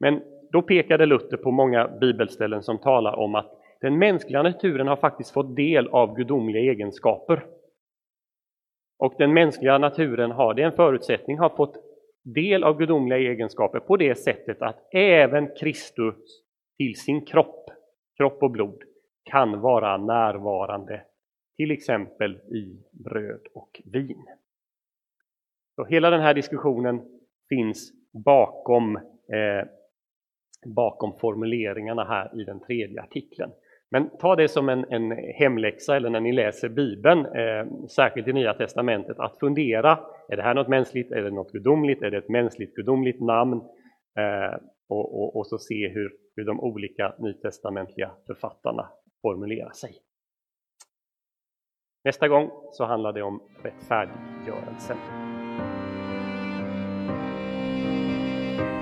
Men 0.00 0.22
då 0.52 0.62
pekade 0.62 1.06
Luther 1.06 1.36
på 1.36 1.50
många 1.50 1.88
bibelställen 1.88 2.62
som 2.62 2.78
talar 2.78 3.16
om 3.16 3.34
att 3.34 3.52
den 3.80 3.98
mänskliga 3.98 4.42
naturen 4.42 4.88
har 4.88 4.96
faktiskt 4.96 5.32
fått 5.32 5.56
del 5.56 5.88
av 5.88 6.16
gudomliga 6.16 6.72
egenskaper. 6.72 7.44
Och 8.98 9.14
den 9.18 9.34
mänskliga 9.34 9.78
naturen 9.78 10.30
har, 10.30 10.54
det 10.54 10.62
är 10.62 10.66
en 10.66 10.76
förutsättning, 10.76 11.38
har 11.38 11.56
fått 11.56 11.76
del 12.24 12.64
av 12.64 12.78
gudomliga 12.78 13.18
egenskaper 13.18 13.80
på 13.80 13.96
det 13.96 14.14
sättet 14.14 14.62
att 14.62 14.94
även 14.94 15.54
Kristus 15.60 16.42
till 16.76 16.96
sin 16.96 17.26
kropp, 17.26 17.70
kropp 18.16 18.42
och 18.42 18.50
blod, 18.50 18.82
kan 19.24 19.60
vara 19.60 19.96
närvarande, 19.96 21.02
till 21.56 21.70
exempel 21.70 22.36
i 22.36 22.82
bröd 23.04 23.40
och 23.54 23.80
vin. 23.84 24.26
Så 25.76 25.84
hela 25.84 26.10
den 26.10 26.20
här 26.20 26.34
diskussionen 26.34 27.02
finns 27.48 27.92
bakom, 28.24 28.96
eh, 28.96 29.68
bakom 30.66 31.18
formuleringarna 31.18 32.04
här 32.04 32.40
i 32.40 32.44
den 32.44 32.60
tredje 32.60 33.02
artikeln. 33.02 33.50
Men 33.90 34.10
ta 34.18 34.36
det 34.36 34.48
som 34.48 34.68
en, 34.68 34.84
en 34.88 35.10
hemläxa 35.12 35.96
eller 35.96 36.10
när 36.10 36.20
ni 36.20 36.32
läser 36.32 36.68
Bibeln, 36.68 37.26
eh, 37.26 37.86
särskilt 37.96 38.28
i 38.28 38.32
Nya 38.32 38.54
Testamentet, 38.54 39.18
att 39.18 39.38
fundera. 39.38 39.98
Är 40.28 40.36
det 40.36 40.42
här 40.42 40.54
något 40.54 40.68
mänskligt? 40.68 41.12
Är 41.12 41.22
det 41.22 41.30
något 41.30 41.52
gudomligt? 41.52 42.02
Är 42.02 42.10
det 42.10 42.18
ett 42.18 42.28
mänskligt 42.28 42.74
gudomligt 42.74 43.20
namn? 43.20 43.60
Eh, 44.18 44.58
och, 44.88 45.22
och, 45.22 45.36
och, 45.36 45.46
så 45.46 45.58
se 45.58 45.88
hur, 45.88 46.12
hur 46.36 46.44
de 46.44 46.60
olika 46.60 47.14
nytestamentliga 47.18 48.10
författarna 48.26 48.88
formulerar 49.22 49.70
sig. 49.70 49.90
Nästa 52.04 52.28
gång 52.28 52.50
så 52.72 52.84
handlar 52.84 53.12
det 53.12 53.22
om 53.22 53.42
rättfärdiggörelsen. 53.62 54.96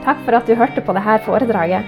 Tack 0.04 0.24
för 0.24 0.32
att 0.32 0.46
du 0.46 0.54
hörde 0.54 0.80
på 0.80 0.92
det 0.92 0.98
här 0.98 1.18
föredraget. 1.18 1.84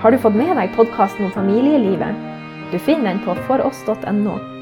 Har 0.00 0.10
du 0.10 0.18
fått 0.18 0.34
med 0.34 0.56
dig 0.56 0.72
podcasten 0.76 1.24
om 1.24 1.30
familjelivet? 1.30 2.33
Du 2.72 2.78
finner 2.78 3.14
den 3.14 3.24
på 3.24 3.34
foross.no. 3.34 4.53